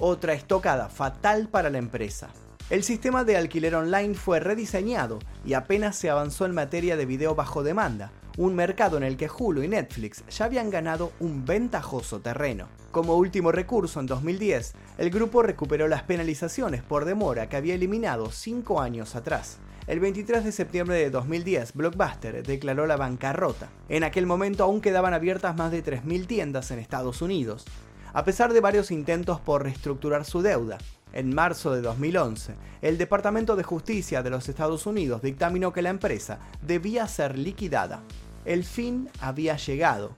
Otra 0.00 0.35
estocada 0.35 0.90
fatal 0.90 1.48
para 1.48 1.70
la 1.70 1.78
empresa. 1.78 2.28
El 2.68 2.83
sistema 2.85 3.24
de 3.24 3.38
alquiler 3.38 3.74
online 3.74 4.12
fue 4.12 4.38
rediseñado 4.38 5.18
y 5.46 5.55
apenas 5.55 5.96
se 5.96 6.11
avanzó 6.11 6.44
en 6.44 6.52
materia 6.52 6.98
de 6.98 7.07
video 7.07 7.35
bajo 7.35 7.62
demanda, 7.62 8.12
un 8.38 8.55
mercado 8.55 8.97
en 8.97 9.03
el 9.03 9.16
que 9.16 9.29
Hulu 9.29 9.62
y 9.62 9.68
Netflix 9.68 10.25
ya 10.29 10.47
habían 10.47 10.71
ganado 10.71 11.12
un 11.21 11.45
ventajoso 11.45 12.21
terreno. 12.21 12.68
Como 12.90 13.16
último 13.16 13.53
recurso, 13.53 14.01
en 14.01 14.07
2010, 14.07 14.75
el 14.99 15.11
grupo 15.11 15.42
recuperó 15.42 15.88
las 15.88 16.03
penalizaciones 16.03 16.83
por 16.83 17.05
demora 17.05 17.49
que 17.49 17.57
había 17.57 17.75
eliminado 17.75 18.31
cinco 18.31 18.81
años 18.81 19.16
atrás. 19.16 19.59
El 19.87 19.99
23 19.99 20.45
de 20.45 20.53
septiembre 20.53 20.97
de 20.97 21.11
2010, 21.11 21.75
Blockbuster 21.75 22.47
declaró 22.47 22.87
la 22.87 22.97
bancarrota. 22.97 23.68
En 23.88 24.05
aquel 24.05 24.27
momento 24.27 24.64
aún 24.64 24.81
quedaban 24.81 25.12
abiertas 25.12 25.57
más 25.57 25.73
de 25.73 25.85
3.000 25.85 26.27
tiendas 26.27 26.71
en 26.71 26.79
Estados 26.79 27.21
Unidos. 27.21 27.64
A 28.12 28.25
pesar 28.25 28.53
de 28.53 28.61
varios 28.61 28.90
intentos 28.90 29.40
por 29.40 29.64
reestructurar 29.64 30.25
su 30.25 30.42
deuda, 30.42 30.79
en 31.12 31.35
marzo 31.35 31.72
de 31.72 31.83
2011, 31.83 32.55
el 32.81 32.98
Departamento 32.98 33.57
de 33.57 33.62
Justicia 33.62 34.22
de 34.22 34.31
los 34.31 34.48
Estados 34.48 34.87
Unidos 34.87 35.22
dictaminó 35.22 35.72
que 35.72 35.83
la 35.83 35.90
empresa 35.90 36.38
debía 36.62 37.07
ser 37.09 37.38
liquidada. 37.38 38.03
El 38.44 38.64
fin 38.64 39.09
había 39.20 39.57
llegado. 39.57 40.14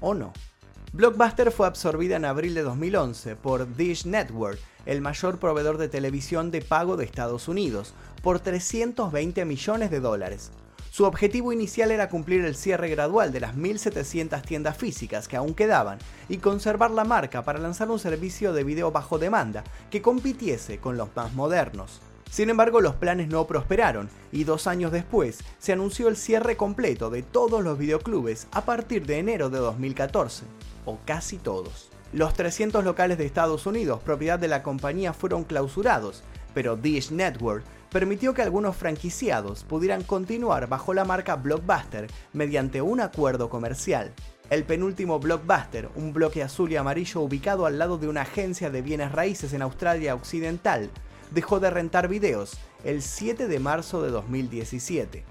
¿O 0.00 0.14
no? 0.14 0.32
Blockbuster 0.92 1.50
fue 1.50 1.66
absorbida 1.66 2.16
en 2.16 2.24
abril 2.24 2.54
de 2.54 2.62
2011 2.62 3.36
por 3.36 3.76
Dish 3.76 4.06
Network, 4.06 4.60
el 4.86 5.00
mayor 5.00 5.38
proveedor 5.38 5.78
de 5.78 5.88
televisión 5.88 6.50
de 6.50 6.62
pago 6.62 6.96
de 6.96 7.04
Estados 7.04 7.48
Unidos, 7.48 7.94
por 8.22 8.38
320 8.38 9.44
millones 9.44 9.90
de 9.90 10.00
dólares. 10.00 10.52
Su 10.94 11.06
objetivo 11.06 11.52
inicial 11.52 11.90
era 11.90 12.08
cumplir 12.08 12.44
el 12.44 12.54
cierre 12.54 12.88
gradual 12.88 13.32
de 13.32 13.40
las 13.40 13.56
1.700 13.56 14.42
tiendas 14.42 14.76
físicas 14.76 15.26
que 15.26 15.36
aún 15.36 15.52
quedaban 15.52 15.98
y 16.28 16.36
conservar 16.36 16.92
la 16.92 17.02
marca 17.02 17.42
para 17.42 17.58
lanzar 17.58 17.90
un 17.90 17.98
servicio 17.98 18.52
de 18.52 18.62
video 18.62 18.92
bajo 18.92 19.18
demanda 19.18 19.64
que 19.90 20.00
compitiese 20.00 20.78
con 20.78 20.96
los 20.96 21.08
más 21.16 21.34
modernos. 21.34 22.00
Sin 22.30 22.48
embargo, 22.48 22.80
los 22.80 22.94
planes 22.94 23.26
no 23.26 23.44
prosperaron 23.44 24.08
y 24.30 24.44
dos 24.44 24.68
años 24.68 24.92
después 24.92 25.40
se 25.58 25.72
anunció 25.72 26.06
el 26.06 26.16
cierre 26.16 26.56
completo 26.56 27.10
de 27.10 27.24
todos 27.24 27.64
los 27.64 27.76
videoclubes 27.76 28.46
a 28.52 28.64
partir 28.64 29.04
de 29.04 29.18
enero 29.18 29.50
de 29.50 29.58
2014, 29.58 30.44
o 30.84 31.00
casi 31.04 31.38
todos. 31.38 31.90
Los 32.12 32.34
300 32.34 32.84
locales 32.84 33.18
de 33.18 33.26
Estados 33.26 33.66
Unidos, 33.66 34.00
propiedad 34.00 34.38
de 34.38 34.46
la 34.46 34.62
compañía, 34.62 35.12
fueron 35.12 35.42
clausurados, 35.42 36.22
pero 36.54 36.76
Dish 36.76 37.10
Network 37.10 37.64
permitió 37.94 38.34
que 38.34 38.42
algunos 38.42 38.74
franquiciados 38.74 39.62
pudieran 39.62 40.02
continuar 40.02 40.68
bajo 40.68 40.92
la 40.94 41.04
marca 41.04 41.36
Blockbuster 41.36 42.08
mediante 42.32 42.82
un 42.82 43.00
acuerdo 43.00 43.48
comercial. 43.48 44.12
El 44.50 44.64
penúltimo 44.64 45.20
Blockbuster, 45.20 45.88
un 45.94 46.12
bloque 46.12 46.42
azul 46.42 46.72
y 46.72 46.76
amarillo 46.76 47.20
ubicado 47.20 47.66
al 47.66 47.78
lado 47.78 47.96
de 47.96 48.08
una 48.08 48.22
agencia 48.22 48.68
de 48.68 48.82
bienes 48.82 49.12
raíces 49.12 49.52
en 49.52 49.62
Australia 49.62 50.16
Occidental, 50.16 50.90
dejó 51.30 51.60
de 51.60 51.70
rentar 51.70 52.08
videos 52.08 52.58
el 52.82 53.00
7 53.00 53.46
de 53.46 53.60
marzo 53.60 54.02
de 54.02 54.10
2017. 54.10 55.24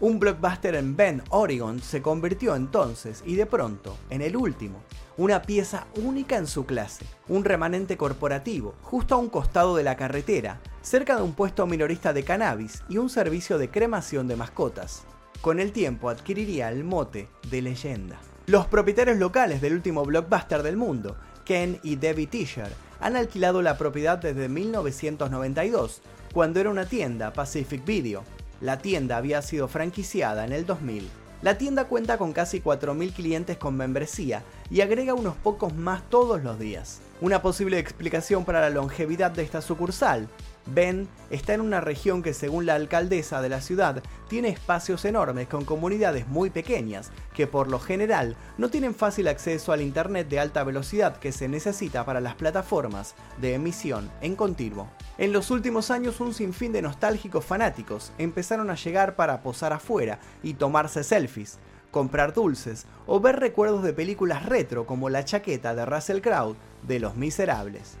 Un 0.00 0.20
blockbuster 0.20 0.76
en 0.76 0.94
Bend, 0.94 1.24
Oregon, 1.30 1.80
se 1.80 2.00
convirtió 2.00 2.54
entonces 2.54 3.20
y 3.26 3.34
de 3.34 3.46
pronto 3.46 3.96
en 4.10 4.22
el 4.22 4.36
último, 4.36 4.78
una 5.16 5.42
pieza 5.42 5.88
única 5.96 6.36
en 6.36 6.46
su 6.46 6.66
clase, 6.66 7.04
un 7.26 7.44
remanente 7.44 7.96
corporativo, 7.96 8.76
justo 8.82 9.16
a 9.16 9.18
un 9.18 9.28
costado 9.28 9.74
de 9.74 9.82
la 9.82 9.96
carretera, 9.96 10.60
cerca 10.82 11.16
de 11.16 11.22
un 11.22 11.32
puesto 11.32 11.66
minorista 11.66 12.12
de 12.12 12.22
cannabis 12.22 12.84
y 12.88 12.98
un 12.98 13.10
servicio 13.10 13.58
de 13.58 13.70
cremación 13.70 14.28
de 14.28 14.36
mascotas. 14.36 15.02
Con 15.40 15.58
el 15.58 15.72
tiempo 15.72 16.10
adquiriría 16.10 16.70
el 16.70 16.84
mote 16.84 17.28
de 17.50 17.60
leyenda. 17.60 18.20
Los 18.46 18.68
propietarios 18.68 19.18
locales 19.18 19.60
del 19.60 19.74
último 19.74 20.04
blockbuster 20.04 20.62
del 20.62 20.76
mundo, 20.76 21.16
Ken 21.44 21.80
y 21.82 21.96
Debbie 21.96 22.28
Tischer, 22.28 22.70
han 23.00 23.16
alquilado 23.16 23.62
la 23.62 23.76
propiedad 23.76 24.18
desde 24.18 24.48
1992, 24.48 26.02
cuando 26.32 26.60
era 26.60 26.70
una 26.70 26.86
tienda 26.86 27.32
Pacific 27.32 27.84
Video. 27.84 28.22
La 28.60 28.78
tienda 28.78 29.16
había 29.16 29.40
sido 29.42 29.68
franquiciada 29.68 30.44
en 30.44 30.52
el 30.52 30.66
2000. 30.66 31.08
La 31.42 31.56
tienda 31.56 31.84
cuenta 31.84 32.18
con 32.18 32.32
casi 32.32 32.60
4.000 32.60 33.12
clientes 33.12 33.56
con 33.56 33.76
membresía 33.76 34.42
y 34.70 34.80
agrega 34.80 35.14
unos 35.14 35.36
pocos 35.36 35.72
más 35.72 36.02
todos 36.10 36.42
los 36.42 36.58
días. 36.58 37.00
Una 37.20 37.42
posible 37.42 37.78
explicación 37.78 38.44
para 38.44 38.60
la 38.60 38.70
longevidad 38.70 39.30
de 39.30 39.42
esta 39.42 39.60
sucursal 39.62 40.28
Ben 40.66 41.08
está 41.30 41.54
en 41.54 41.60
una 41.60 41.80
región 41.80 42.22
que 42.22 42.34
según 42.34 42.66
la 42.66 42.74
alcaldesa 42.74 43.40
de 43.40 43.48
la 43.48 43.60
ciudad 43.60 44.02
tiene 44.28 44.48
espacios 44.48 45.04
enormes 45.04 45.48
con 45.48 45.64
comunidades 45.64 46.26
muy 46.26 46.50
pequeñas 46.50 47.10
que 47.34 47.46
por 47.46 47.68
lo 47.68 47.78
general 47.78 48.36
no 48.58 48.68
tienen 48.68 48.94
fácil 48.94 49.28
acceso 49.28 49.72
al 49.72 49.80
internet 49.80 50.28
de 50.28 50.40
alta 50.40 50.64
velocidad 50.64 51.16
que 51.16 51.32
se 51.32 51.48
necesita 51.48 52.04
para 52.04 52.20
las 52.20 52.34
plataformas 52.34 53.14
de 53.40 53.54
emisión 53.54 54.10
en 54.20 54.36
continuo. 54.36 54.88
En 55.18 55.32
los 55.32 55.50
últimos 55.50 55.90
años 55.90 56.20
un 56.20 56.32
sinfín 56.32 56.72
de 56.72 56.80
nostálgicos 56.80 57.44
fanáticos 57.44 58.12
empezaron 58.18 58.70
a 58.70 58.76
llegar 58.76 59.16
para 59.16 59.42
posar 59.42 59.72
afuera 59.72 60.20
y 60.44 60.54
tomarse 60.54 61.02
selfies, 61.02 61.58
comprar 61.90 62.32
dulces 62.32 62.86
o 63.04 63.18
ver 63.18 63.40
recuerdos 63.40 63.82
de 63.82 63.92
películas 63.92 64.46
retro 64.46 64.86
como 64.86 65.10
la 65.10 65.24
chaqueta 65.24 65.74
de 65.74 65.84
Russell 65.84 66.20
Crowe 66.20 66.54
de 66.86 67.00
Los 67.00 67.16
Miserables. 67.16 67.96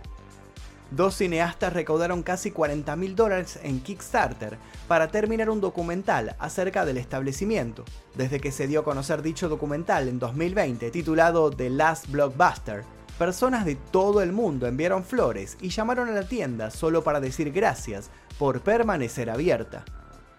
Dos 0.92 1.16
cineastas 1.16 1.72
recaudaron 1.72 2.22
casi 2.22 2.52
40 2.52 2.94
mil 2.94 3.16
dólares 3.16 3.58
en 3.64 3.80
Kickstarter 3.80 4.56
para 4.86 5.08
terminar 5.08 5.50
un 5.50 5.60
documental 5.60 6.36
acerca 6.38 6.84
del 6.84 6.98
establecimiento. 6.98 7.84
Desde 8.14 8.38
que 8.38 8.52
se 8.52 8.68
dio 8.68 8.80
a 8.80 8.84
conocer 8.84 9.22
dicho 9.22 9.48
documental 9.48 10.06
en 10.06 10.20
2020 10.20 10.90
titulado 10.92 11.50
The 11.50 11.68
Last 11.68 12.08
Blockbuster, 12.10 12.84
personas 13.18 13.64
de 13.64 13.74
todo 13.74 14.22
el 14.22 14.32
mundo 14.32 14.66
enviaron 14.66 15.04
flores 15.04 15.58
y 15.60 15.70
llamaron 15.70 16.08
a 16.08 16.12
la 16.12 16.26
tienda 16.26 16.70
solo 16.70 17.02
para 17.02 17.20
decir 17.20 17.52
gracias 17.52 18.10
por 18.38 18.60
permanecer 18.60 19.28
abierta. 19.28 19.84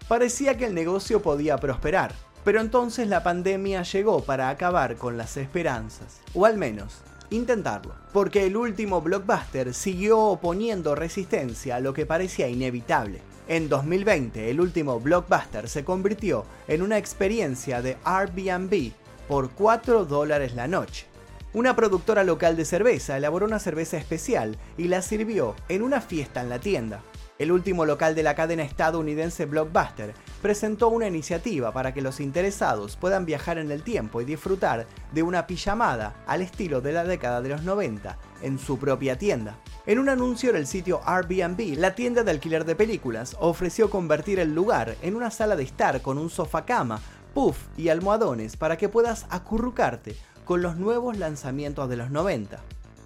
Parecía 0.08 0.56
que 0.56 0.64
el 0.64 0.74
negocio 0.74 1.22
podía 1.22 1.58
prosperar, 1.58 2.14
pero 2.42 2.60
entonces 2.60 3.06
la 3.06 3.22
pandemia 3.22 3.82
llegó 3.82 4.24
para 4.24 4.48
acabar 4.48 4.96
con 4.96 5.16
las 5.16 5.36
esperanzas, 5.36 6.20
o 6.34 6.46
al 6.46 6.56
menos 6.56 7.02
intentarlo, 7.30 7.94
porque 8.12 8.46
el 8.46 8.56
último 8.56 9.00
blockbuster 9.00 9.72
siguió 9.72 10.18
oponiendo 10.18 10.94
resistencia 10.94 11.76
a 11.76 11.80
lo 11.80 11.94
que 11.94 12.06
parecía 12.06 12.48
inevitable. 12.48 13.20
En 13.46 13.68
2020, 13.68 14.50
el 14.50 14.60
último 14.60 14.98
blockbuster 15.00 15.68
se 15.68 15.84
convirtió 15.84 16.44
en 16.66 16.82
una 16.82 16.98
experiencia 16.98 17.82
de 17.82 17.98
Airbnb 18.04 18.92
por 19.28 19.50
4 19.50 20.06
dólares 20.06 20.54
la 20.54 20.66
noche. 20.66 21.09
Una 21.52 21.74
productora 21.74 22.22
local 22.22 22.56
de 22.56 22.64
cerveza 22.64 23.16
elaboró 23.16 23.44
una 23.44 23.58
cerveza 23.58 23.96
especial 23.96 24.56
y 24.78 24.84
la 24.84 25.02
sirvió 25.02 25.56
en 25.68 25.82
una 25.82 26.00
fiesta 26.00 26.40
en 26.42 26.48
la 26.48 26.60
tienda. 26.60 27.02
El 27.40 27.50
último 27.50 27.84
local 27.86 28.14
de 28.14 28.22
la 28.22 28.36
cadena 28.36 28.62
estadounidense 28.62 29.46
Blockbuster 29.46 30.14
presentó 30.42 30.90
una 30.90 31.08
iniciativa 31.08 31.72
para 31.72 31.92
que 31.92 32.02
los 32.02 32.20
interesados 32.20 32.96
puedan 32.96 33.26
viajar 33.26 33.58
en 33.58 33.72
el 33.72 33.82
tiempo 33.82 34.20
y 34.20 34.26
disfrutar 34.26 34.86
de 35.10 35.24
una 35.24 35.48
pijamada 35.48 36.22
al 36.28 36.40
estilo 36.40 36.80
de 36.80 36.92
la 36.92 37.02
década 37.02 37.42
de 37.42 37.48
los 37.48 37.64
90 37.64 38.16
en 38.42 38.56
su 38.60 38.78
propia 38.78 39.18
tienda. 39.18 39.58
En 39.86 39.98
un 39.98 40.08
anuncio 40.08 40.52
del 40.52 40.68
sitio 40.68 41.00
Airbnb, 41.04 41.76
la 41.78 41.96
tienda 41.96 42.22
de 42.22 42.30
alquiler 42.30 42.64
de 42.64 42.76
películas 42.76 43.36
ofreció 43.40 43.90
convertir 43.90 44.38
el 44.38 44.54
lugar 44.54 44.94
en 45.02 45.16
una 45.16 45.32
sala 45.32 45.56
de 45.56 45.64
estar 45.64 46.00
con 46.00 46.16
un 46.16 46.30
sofá 46.30 46.64
cama, 46.64 47.00
puff 47.34 47.56
y 47.76 47.88
almohadones 47.88 48.56
para 48.56 48.76
que 48.76 48.88
puedas 48.88 49.26
acurrucarte 49.30 50.14
con 50.50 50.62
los 50.62 50.76
nuevos 50.76 51.16
lanzamientos 51.16 51.88
de 51.88 51.96
los 51.96 52.10
90. 52.10 52.58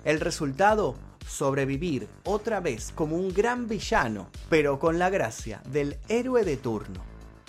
El 0.07 0.21
resultado, 0.21 0.95
sobrevivir 1.29 2.09
otra 2.25 2.61
vez 2.61 2.91
como 2.95 3.17
un 3.17 3.35
gran 3.35 3.69
villano, 3.69 4.31
pero 4.49 4.79
con 4.79 4.99
la 4.99 5.11
gracia 5.11 5.61
del 5.71 5.99
héroe 6.09 6.43
de 6.43 6.57
turno. 6.57 7.05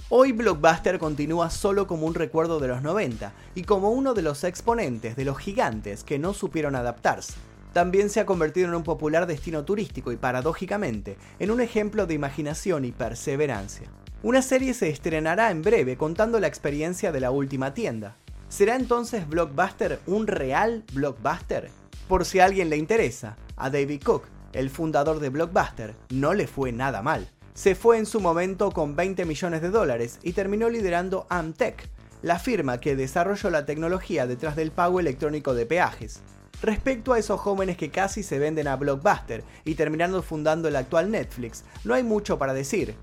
Hoy 0.10 0.34
Blockbuster 0.34 0.99
continúa 0.99 1.49
solo 1.49 1.88
como 1.88 2.08
un 2.08 2.13
recuerdo 2.13 2.60
de 2.60 2.67
los 2.67 2.81
90 2.81 3.31
y 3.55 3.63
como 3.63 3.91
uno 3.91 4.13
de 4.13 4.21
los 4.21 4.43
exponentes 4.43 5.15
de 5.15 5.23
los 5.23 5.38
gigantes 5.38 6.03
que 6.03 6.19
no 6.19 6.34
supieron 6.34 6.75
adaptarse. 6.75 7.36
También 7.71 8.10
se 8.10 8.19
ha 8.19 8.25
convertido 8.25 8.67
en 8.67 8.75
un 8.75 8.84
popular 8.84 9.25
destino 9.27 9.63
turístico 9.63 10.12
y 10.12 10.17
paradójicamente 10.17 11.15
en 11.39 11.51
un 11.51 11.62
ejemplo 11.62 12.05
de 12.05 12.15
imaginación 12.15 12.84
y 12.84 12.91
perseverancia. 12.91 13.88
Una 14.23 14.41
serie 14.41 14.73
se 14.73 14.89
estrenará 14.89 15.51
en 15.51 15.62
breve 15.62 15.95
contando 15.95 16.41
la 16.41 16.47
experiencia 16.47 17.13
de 17.13 17.21
la 17.21 17.31
última 17.31 17.73
tienda. 17.73 18.17
¿Será 18.49 18.75
entonces 18.75 19.27
Blockbuster 19.27 19.99
un 20.05 20.27
real 20.27 20.84
blockbuster? 20.93 21.71
Por 22.08 22.25
si 22.25 22.39
a 22.39 22.45
alguien 22.45 22.69
le 22.69 22.77
interesa, 22.77 23.38
a 23.58 23.69
David 23.69 24.03
Cook, 24.03 24.23
el 24.53 24.69
fundador 24.69 25.19
de 25.19 25.29
Blockbuster, 25.29 25.95
no 26.12 26.34
le 26.34 26.47
fue 26.47 26.71
nada 26.71 27.01
mal. 27.01 27.27
Se 27.53 27.73
fue 27.73 27.97
en 27.97 28.05
su 28.05 28.21
momento 28.21 28.71
con 28.71 28.95
20 28.95 29.25
millones 29.25 29.62
de 29.62 29.71
dólares 29.71 30.19
y 30.21 30.34
terminó 30.34 30.69
liderando 30.69 31.25
Amtech, 31.29 31.89
la 32.21 32.38
firma 32.38 32.79
que 32.79 32.95
desarrolló 32.95 33.49
la 33.49 33.65
tecnología 33.65 34.27
detrás 34.27 34.55
del 34.55 34.71
pago 34.71 34.99
electrónico 34.99 35.53
de 35.53 35.65
peajes. 35.65 36.21
Respecto 36.62 37.13
a 37.13 37.19
esos 37.19 37.39
jóvenes 37.39 37.77
que 37.77 37.89
casi 37.89 38.23
se 38.23 38.39
venden 38.39 38.67
a 38.67 38.75
Blockbuster 38.75 39.43
y 39.65 39.75
terminando 39.75 40.21
fundando 40.21 40.67
el 40.67 40.75
actual 40.75 41.12
Netflix, 41.12 41.63
no 41.84 41.93
hay 41.93 42.03
mucho 42.03 42.38
para 42.38 42.53
decir. 42.53 42.95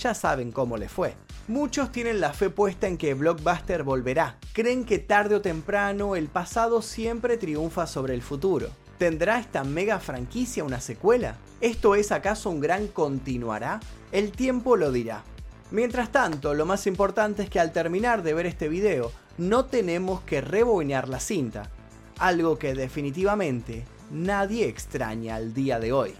Ya 0.00 0.14
saben 0.14 0.52
cómo 0.52 0.76
le 0.76 0.88
fue. 0.88 1.14
Muchos 1.48 1.92
tienen 1.92 2.20
la 2.20 2.32
fe 2.32 2.50
puesta 2.50 2.86
en 2.86 2.98
que 2.98 3.14
Blockbuster 3.14 3.82
volverá. 3.82 4.36
Creen 4.52 4.84
que 4.84 4.98
tarde 4.98 5.36
o 5.36 5.40
temprano 5.40 6.16
el 6.16 6.28
pasado 6.28 6.82
siempre 6.82 7.36
triunfa 7.36 7.86
sobre 7.86 8.14
el 8.14 8.22
futuro. 8.22 8.68
¿Tendrá 8.98 9.38
esta 9.38 9.62
mega 9.62 10.00
franquicia 10.00 10.64
una 10.64 10.80
secuela? 10.80 11.36
¿Esto 11.60 11.94
es 11.94 12.12
acaso 12.12 12.50
un 12.50 12.60
gran 12.60 12.88
continuará? 12.88 13.80
El 14.12 14.32
tiempo 14.32 14.76
lo 14.76 14.90
dirá. 14.90 15.22
Mientras 15.70 16.12
tanto, 16.12 16.54
lo 16.54 16.66
más 16.66 16.86
importante 16.86 17.42
es 17.42 17.50
que 17.50 17.60
al 17.60 17.72
terminar 17.72 18.22
de 18.22 18.34
ver 18.34 18.46
este 18.46 18.68
video, 18.68 19.12
no 19.38 19.66
tenemos 19.66 20.20
que 20.22 20.40
rebobinar 20.40 21.08
la 21.08 21.20
cinta, 21.20 21.70
algo 22.18 22.58
que 22.58 22.74
definitivamente 22.74 23.84
nadie 24.10 24.68
extraña 24.68 25.36
al 25.36 25.52
día 25.52 25.78
de 25.78 25.92
hoy. 25.92 26.14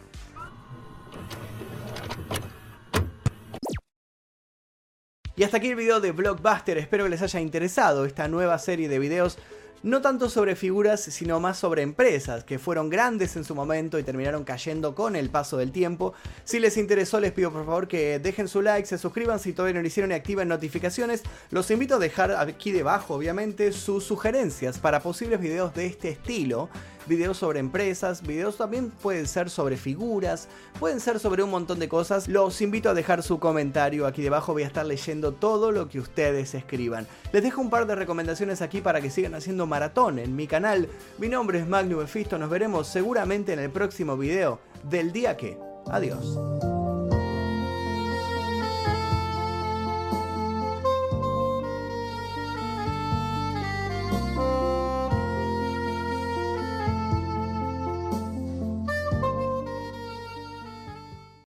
Y 5.38 5.44
hasta 5.44 5.58
aquí 5.58 5.68
el 5.68 5.76
video 5.76 6.00
de 6.00 6.12
Blockbuster, 6.12 6.78
espero 6.78 7.04
que 7.04 7.10
les 7.10 7.20
haya 7.20 7.40
interesado 7.40 8.06
esta 8.06 8.26
nueva 8.26 8.58
serie 8.58 8.88
de 8.88 8.98
videos 8.98 9.36
no 9.82 10.00
tanto 10.00 10.30
sobre 10.30 10.56
figuras, 10.56 11.02
sino 11.02 11.40
más 11.40 11.58
sobre 11.58 11.82
empresas 11.82 12.42
que 12.42 12.58
fueron 12.58 12.88
grandes 12.88 13.36
en 13.36 13.44
su 13.44 13.54
momento 13.54 13.98
y 13.98 14.02
terminaron 14.02 14.44
cayendo 14.44 14.94
con 14.94 15.14
el 15.14 15.28
paso 15.28 15.58
del 15.58 15.72
tiempo. 15.72 16.14
Si 16.44 16.58
les 16.58 16.78
interesó, 16.78 17.20
les 17.20 17.32
pido 17.32 17.52
por 17.52 17.66
favor 17.66 17.86
que 17.86 18.18
dejen 18.18 18.48
su 18.48 18.62
like, 18.62 18.88
se 18.88 18.96
suscriban 18.96 19.38
si 19.38 19.52
todavía 19.52 19.74
no 19.74 19.82
lo 19.82 19.86
hicieron 19.86 20.10
y 20.10 20.14
activen 20.14 20.48
notificaciones. 20.48 21.22
Los 21.50 21.70
invito 21.70 21.96
a 21.96 21.98
dejar 21.98 22.32
aquí 22.32 22.72
debajo, 22.72 23.14
obviamente, 23.14 23.72
sus 23.72 24.04
sugerencias 24.04 24.78
para 24.78 25.00
posibles 25.00 25.38
videos 25.38 25.74
de 25.74 25.84
este 25.84 26.08
estilo 26.08 26.70
videos 27.06 27.36
sobre 27.38 27.60
empresas, 27.60 28.22
videos 28.22 28.56
también 28.56 28.90
pueden 28.90 29.26
ser 29.26 29.50
sobre 29.50 29.76
figuras, 29.76 30.48
pueden 30.78 31.00
ser 31.00 31.18
sobre 31.18 31.42
un 31.42 31.50
montón 31.50 31.78
de 31.78 31.88
cosas. 31.88 32.28
Los 32.28 32.60
invito 32.60 32.90
a 32.90 32.94
dejar 32.94 33.22
su 33.22 33.38
comentario 33.38 34.06
aquí 34.06 34.22
debajo, 34.22 34.52
voy 34.52 34.62
a 34.64 34.66
estar 34.66 34.86
leyendo 34.86 35.32
todo 35.32 35.72
lo 35.72 35.88
que 35.88 36.00
ustedes 36.00 36.54
escriban. 36.54 37.06
Les 37.32 37.42
dejo 37.42 37.60
un 37.60 37.70
par 37.70 37.86
de 37.86 37.94
recomendaciones 37.94 38.62
aquí 38.62 38.80
para 38.80 39.00
que 39.00 39.10
sigan 39.10 39.34
haciendo 39.34 39.66
maratón 39.66 40.18
en 40.18 40.36
mi 40.36 40.46
canal. 40.46 40.88
Mi 41.18 41.28
nombre 41.28 41.58
es 41.58 41.66
Magnum 41.66 42.02
Efisto, 42.02 42.38
nos 42.38 42.50
veremos 42.50 42.88
seguramente 42.88 43.52
en 43.52 43.60
el 43.60 43.70
próximo 43.70 44.16
video 44.16 44.60
del 44.88 45.12
día 45.12 45.36
que. 45.36 45.58
Adiós. 45.88 46.75